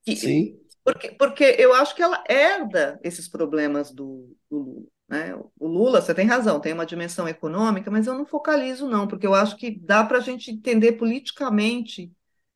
[0.02, 0.58] Que, sim.
[0.82, 4.86] Porque, porque eu acho que ela herda esses problemas do, do Lula.
[5.08, 5.38] Né?
[5.58, 9.26] O Lula, você tem razão, tem uma dimensão econômica, mas eu não focalizo, não, porque
[9.26, 12.10] eu acho que dá para a gente entender politicamente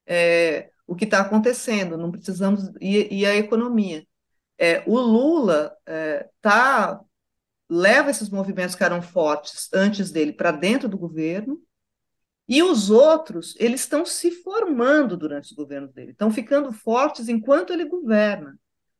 [0.07, 2.71] é, o que está acontecendo, não precisamos.
[2.81, 4.05] E, e a economia.
[4.59, 7.01] É, o Lula é, tá,
[7.71, 11.63] leva esses movimentos que eram fortes antes dele para dentro do governo,
[12.49, 17.73] e os outros, eles estão se formando durante o governo dele, estão ficando fortes enquanto
[17.73, 18.59] ele governa.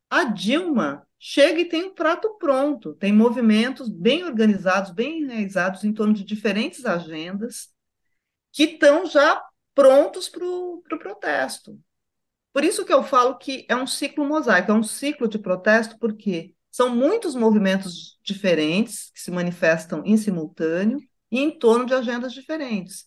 [0.09, 5.93] A Dilma chega e tem um prato pronto, tem movimentos bem organizados, bem realizados em
[5.93, 7.67] torno de diferentes agendas,
[8.53, 9.43] que estão já
[9.75, 11.77] prontos para o pro protesto.
[12.53, 15.97] Por isso que eu falo que é um ciclo mosaico, é um ciclo de protesto,
[15.99, 20.99] porque são muitos movimentos diferentes que se manifestam em simultâneo
[21.29, 23.05] e em torno de agendas diferentes.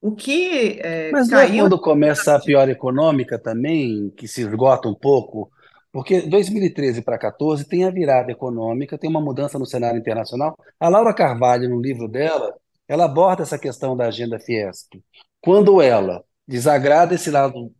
[0.00, 4.88] O que é, Mas não é quando começa a pior econômica também, que se esgota
[4.88, 5.50] um pouco?
[5.90, 10.56] Porque 2013 para 2014 tem a virada econômica, tem uma mudança no cenário internacional.
[10.78, 12.54] A Laura Carvalho, no livro dela,
[12.86, 15.02] ela aborda essa questão da agenda Fiesp.
[15.40, 17.72] Quando ela desagrada esse lado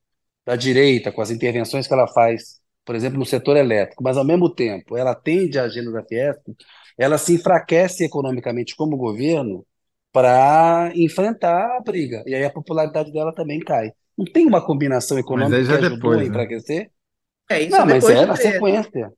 [0.45, 4.25] da direita, com as intervenções que ela faz, por exemplo, no setor elétrico, mas ao
[4.25, 6.41] mesmo tempo ela atende a agenda da Fiesp,
[6.97, 9.63] ela se enfraquece economicamente como governo
[10.11, 12.25] para enfrentar a briga.
[12.27, 13.93] E aí a popularidade dela também cai.
[14.17, 16.29] Não tem uma combinação econômica que ajudou depois, a né?
[16.29, 16.85] enfraquecer?
[16.85, 16.91] Né?
[17.51, 19.13] É, isso não, mas é na sequência.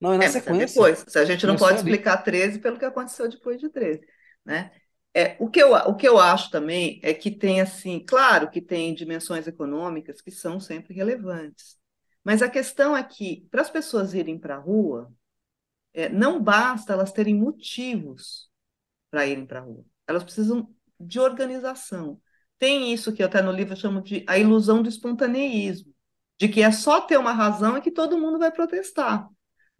[0.00, 0.66] Não, é na é, sequência.
[0.68, 1.04] Depois.
[1.08, 4.02] Se a gente não, não pode explicar 13 pelo que aconteceu depois de 13.
[4.46, 4.70] Né?
[5.12, 8.60] É, o, que eu, o que eu acho também é que tem, assim, claro que
[8.60, 11.79] tem dimensões econômicas que são sempre relevantes.
[12.24, 15.12] Mas a questão é que, para as pessoas irem para a rua,
[15.92, 18.50] é, não basta elas terem motivos
[19.10, 20.68] para irem para a rua elas precisam
[20.98, 22.20] de organização.
[22.58, 25.92] Tem isso que até no livro eu chamo de a ilusão do espontaneísmo,
[26.38, 29.26] de que é só ter uma razão e que todo mundo vai protestar.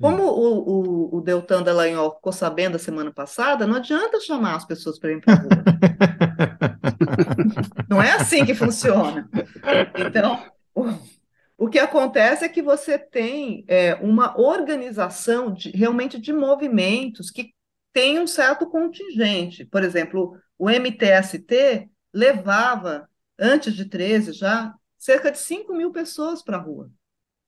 [0.01, 4.64] Como o, o, o Deltan Dallagnol ficou sabendo a semana passada, não adianta chamar as
[4.64, 5.51] pessoas para ir para a rua.
[7.86, 9.28] não é assim que funciona.
[9.95, 10.43] Então,
[11.61, 17.52] o, que acontece é que você tem é, uma organização de, realmente de movimentos que
[17.92, 19.64] tem um certo contingente.
[19.64, 23.08] Por exemplo, o MTST levava,
[23.38, 26.90] antes de 13 já, cerca de 5 mil pessoas para a rua.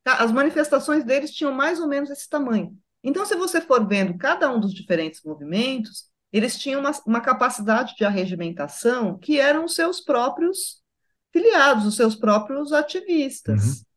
[0.04, 0.16] Tá?
[0.16, 2.76] As manifestações deles tinham mais ou menos esse tamanho.
[3.02, 7.94] Então, se você for vendo cada um dos diferentes movimentos, eles tinham uma, uma capacidade
[7.96, 10.82] de arregimentação que eram os seus próprios
[11.32, 13.64] filiados, os seus próprios ativistas.
[13.64, 13.91] Uhum.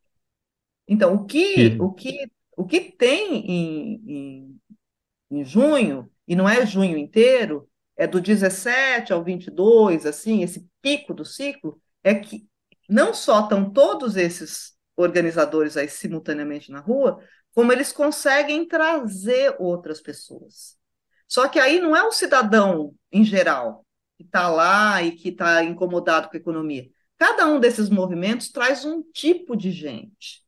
[0.88, 4.60] Então, o que, o que, o que tem em, em,
[5.30, 11.14] em junho e não é junho inteiro, é do 17 ao 22, assim, esse pico
[11.14, 12.46] do ciclo, é que
[12.88, 17.20] não só estão todos esses organizadores aí simultaneamente na rua,
[17.54, 20.76] como eles conseguem trazer outras pessoas.
[21.28, 23.84] Só que aí não é o cidadão em geral
[24.16, 26.88] que está lá e que está incomodado com a economia.
[27.18, 30.42] Cada um desses movimentos traz um tipo de gente.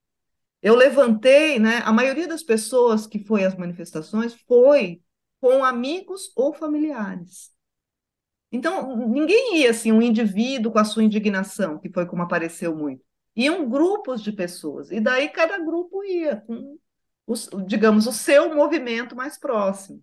[0.63, 1.83] Eu levantei, né?
[1.85, 5.01] A maioria das pessoas que foi às manifestações foi
[5.41, 7.51] com amigos ou familiares.
[8.51, 13.03] Então, ninguém ia assim, um indivíduo com a sua indignação, que foi como apareceu muito.
[13.37, 16.77] Iam grupos de pessoas, e daí cada grupo ia com,
[17.27, 20.03] os, digamos, o seu movimento mais próximo.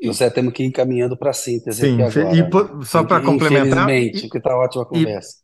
[0.00, 2.36] José, temos que ir encaminhando para a síntese Sim, aqui agora.
[2.82, 3.90] E só para complementar.
[3.90, 5.38] Infelizmente, que está ótima a conversa.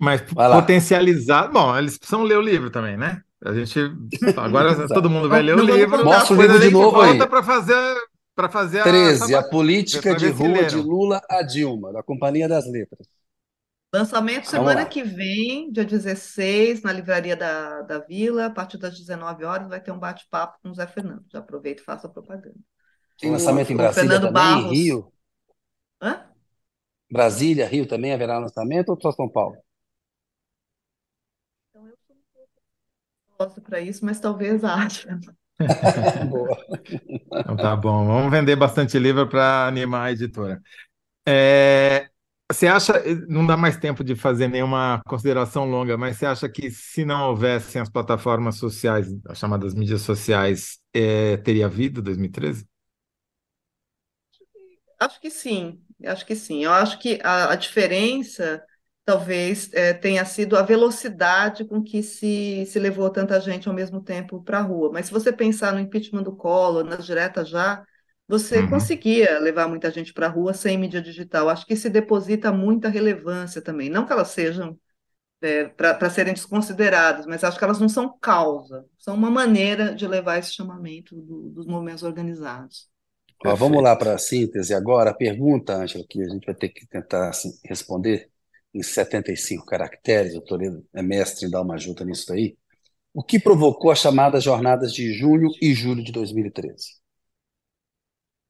[0.00, 1.48] E, mas potencializar.
[1.48, 3.20] Bom, eles precisam ler o livro também, né?
[3.44, 3.78] A gente.
[4.36, 6.04] Agora todo mundo vai ler o livro.
[6.04, 8.08] Mostra o livro de novo volta para fazer.
[8.34, 12.70] Para fazer 13, a, a política de rua de Lula a Dilma, da Companhia das
[12.70, 13.08] Letras.
[13.92, 19.44] Lançamento semana que vem, dia 16, na livraria da, da Vila, a partir das 19
[19.44, 21.24] horas, vai ter um bate-papo com o Zé Fernando.
[21.32, 22.54] Já aproveita e faça a propaganda.
[23.18, 24.64] Tem lançamento o, em Brasília Fernando também, Barros.
[24.64, 25.12] em Rio?
[26.00, 26.26] Hã?
[27.10, 29.56] Brasília, Rio também haverá lançamento ou só São Paulo?
[31.70, 32.16] Então eu sou
[33.38, 35.18] pouco para isso, mas talvez haja.
[36.28, 36.58] Boa.
[37.40, 40.60] Então tá bom, vamos vender bastante livro para animar a editora.
[41.26, 42.08] É,
[42.50, 42.94] você acha,
[43.28, 47.30] não dá mais tempo de fazer nenhuma consideração longa, mas você acha que se não
[47.30, 52.66] houvessem as plataformas sociais, as chamadas mídias sociais, é, teria vida 2013?
[54.98, 56.64] Acho que sim, acho que sim.
[56.64, 58.62] Eu acho que a, a diferença
[59.08, 64.02] talvez é, tenha sido a velocidade com que se, se levou tanta gente ao mesmo
[64.02, 64.90] tempo para a rua.
[64.92, 67.82] Mas se você pensar no impeachment do Collor, nas diretas já,
[68.28, 68.68] você uhum.
[68.68, 71.48] conseguia levar muita gente para a rua sem mídia digital.
[71.48, 73.88] Acho que se deposita muita relevância também.
[73.88, 74.78] Não que elas sejam
[75.40, 80.06] é, para serem desconsideradas, mas acho que elas não são causa, são uma maneira de
[80.06, 82.90] levar esse chamamento do, dos movimentos organizados.
[83.42, 85.12] Ó, vamos lá para a síntese agora.
[85.12, 88.28] A pergunta, Ângela, que a gente vai ter que tentar assim, responder
[88.74, 92.56] em 75 caracteres, o Toledo é mestre em dar uma ajuda nisso aí.
[93.12, 96.98] O que provocou as chamadas jornadas de junho e julho de 2013?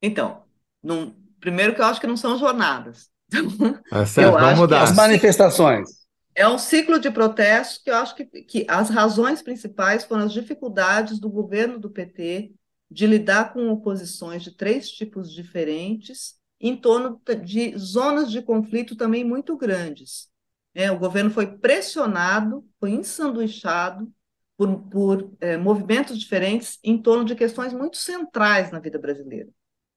[0.01, 0.43] Então,
[0.83, 3.09] num, primeiro que eu acho que não são jornadas.
[3.91, 4.83] É certo, vamos mudar.
[4.83, 5.89] As manifestações.
[6.35, 10.33] É um ciclo de protestos que eu acho que, que as razões principais foram as
[10.33, 12.51] dificuldades do governo do PT
[12.89, 19.23] de lidar com oposições de três tipos diferentes em torno de zonas de conflito também
[19.23, 20.29] muito grandes.
[20.73, 24.11] É, o governo foi pressionado, foi ensanduichado
[24.57, 29.49] por, por é, movimentos diferentes em torno de questões muito centrais na vida brasileira.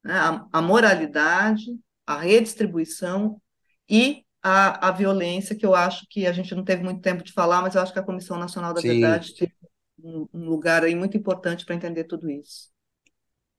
[0.05, 0.15] Né?
[0.15, 3.41] A, a, moralidade, a redistribuição
[3.89, 7.33] e a, a, violência, que eu acho que a gente não teve muito tempo de
[7.33, 8.89] falar, mas eu acho que a Comissão Nacional da Sim.
[8.89, 9.55] Verdade teve
[9.99, 12.71] um, um lugar aí muito importante para entender tudo isso.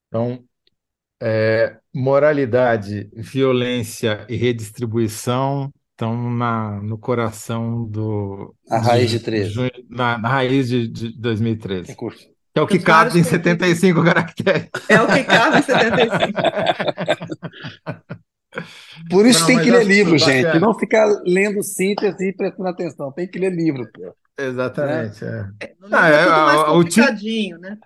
[0.07, 0.43] Então,
[1.25, 8.53] é, moralidade, violência e redistribuição estão na, no coração do.
[8.69, 9.71] A raiz de, de 13.
[9.89, 11.91] Na, na, raiz de, de 2013.
[11.91, 12.27] É, curso.
[12.53, 14.69] é o que Os cabe em 75 caracteres.
[14.89, 16.33] É o que cabe em 75.
[19.09, 20.59] Por isso não, tem que ler livro, gente.
[20.59, 23.13] Não ficar lendo síntese e prestando atenção.
[23.13, 23.87] Tem que ler livro.
[23.93, 24.13] Pô.
[24.37, 25.23] Exatamente.
[25.23, 25.53] Né?
[25.61, 25.65] É.
[25.65, 27.77] É, ah, é, é, mais complicadinho, né?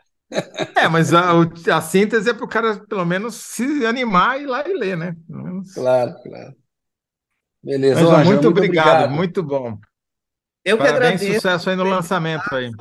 [0.76, 1.32] É, mas a,
[1.74, 4.98] a síntese é para o cara, pelo menos, se animar e ir lá e ler,
[4.98, 5.16] né?
[5.74, 6.56] Claro, claro.
[7.64, 9.78] Beleza, mas, muito, muito obrigado, obrigado, muito bom.
[10.64, 11.34] Eu Parabéns, que agradeço.
[11.36, 12.72] sucesso aí no lançamento aí.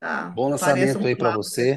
[0.00, 1.76] Tá, bom lançamento aí para você.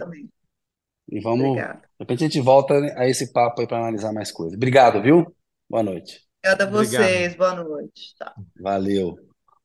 [1.10, 1.80] E vamos, Obrigada.
[1.80, 4.56] de repente a gente volta a esse papo aí para analisar mais coisas.
[4.56, 5.36] Obrigado, viu?
[5.70, 6.22] Boa noite.
[6.40, 7.38] Obrigada a vocês, Obrigado.
[7.38, 8.16] boa noite.
[8.18, 8.36] Tá.
[8.60, 9.18] Valeu.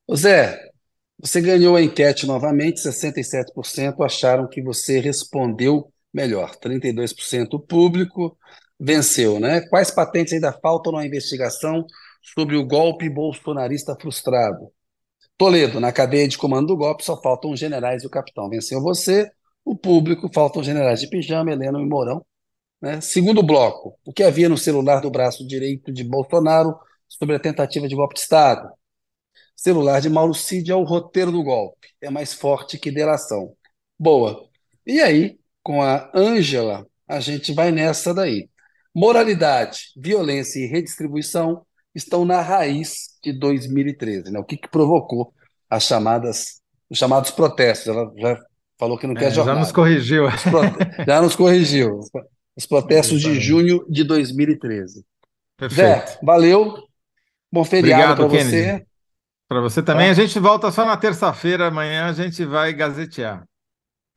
[0.07, 0.72] Ô Zé,
[1.23, 8.37] você ganhou a enquete novamente, 67% acharam que você respondeu melhor, 32% o público
[8.79, 9.61] venceu, né?
[9.68, 11.87] Quais patentes ainda faltam na investigação
[12.35, 14.73] sobre o golpe bolsonarista frustrado?
[15.39, 18.49] Toledo, na cadeia de comando do golpe só faltam os generais e o capitão.
[18.49, 19.31] Venceu você,
[19.64, 22.25] o público, faltam os generais de pijama, Helena e Mourão.
[22.81, 23.01] Né?
[23.01, 26.77] Segundo bloco, o que havia no celular do braço direito de Bolsonaro
[27.09, 28.68] sobre a tentativa de golpe de Estado?
[29.63, 31.87] Celular de Mauro Cid é o roteiro do golpe.
[32.01, 33.53] É mais forte que delação.
[33.97, 34.49] Boa.
[34.85, 38.51] E aí, com a Ângela, a gente vai nessa daí.
[38.93, 44.33] Moralidade, violência e redistribuição estão na raiz de 2013.
[44.33, 44.41] Né?
[44.41, 45.33] O que, que provocou
[45.71, 46.61] as chamadas,
[46.91, 47.87] os chamados protestos?
[47.87, 48.37] Ela já
[48.77, 49.61] falou que não quer é, jornada.
[49.61, 50.25] Já nos corrigiu.
[51.07, 52.01] já nos corrigiu.
[52.57, 55.05] Os protestos de junho de 2013.
[55.57, 56.11] Perfeito.
[56.11, 56.75] Zé, valeu.
[57.53, 58.85] Bom feriado para você.
[59.53, 60.09] Para você também.
[60.09, 61.68] A gente volta só na terça-feira.
[61.68, 63.46] Amanhã a gente vai gazetear.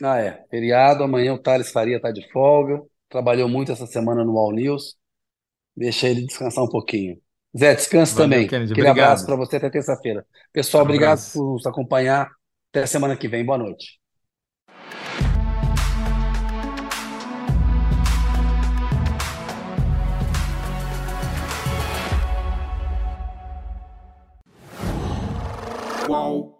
[0.01, 0.45] Ah, é.
[0.49, 1.03] Feriado.
[1.03, 2.81] Amanhã o Thales Faria está de folga.
[3.09, 4.95] Trabalhou muito essa semana no All News.
[5.75, 7.21] Deixa ele descansar um pouquinho.
[7.57, 8.47] Zé, descanse Valeu, também.
[8.47, 8.99] Kennedy, Aquele obrigado.
[9.05, 10.25] abraço para você até terça-feira.
[10.53, 12.29] Pessoal, um obrigado por nos acompanhar.
[12.71, 13.45] Até semana que vem.
[13.45, 13.99] Boa noite.
[26.07, 26.54] whoa.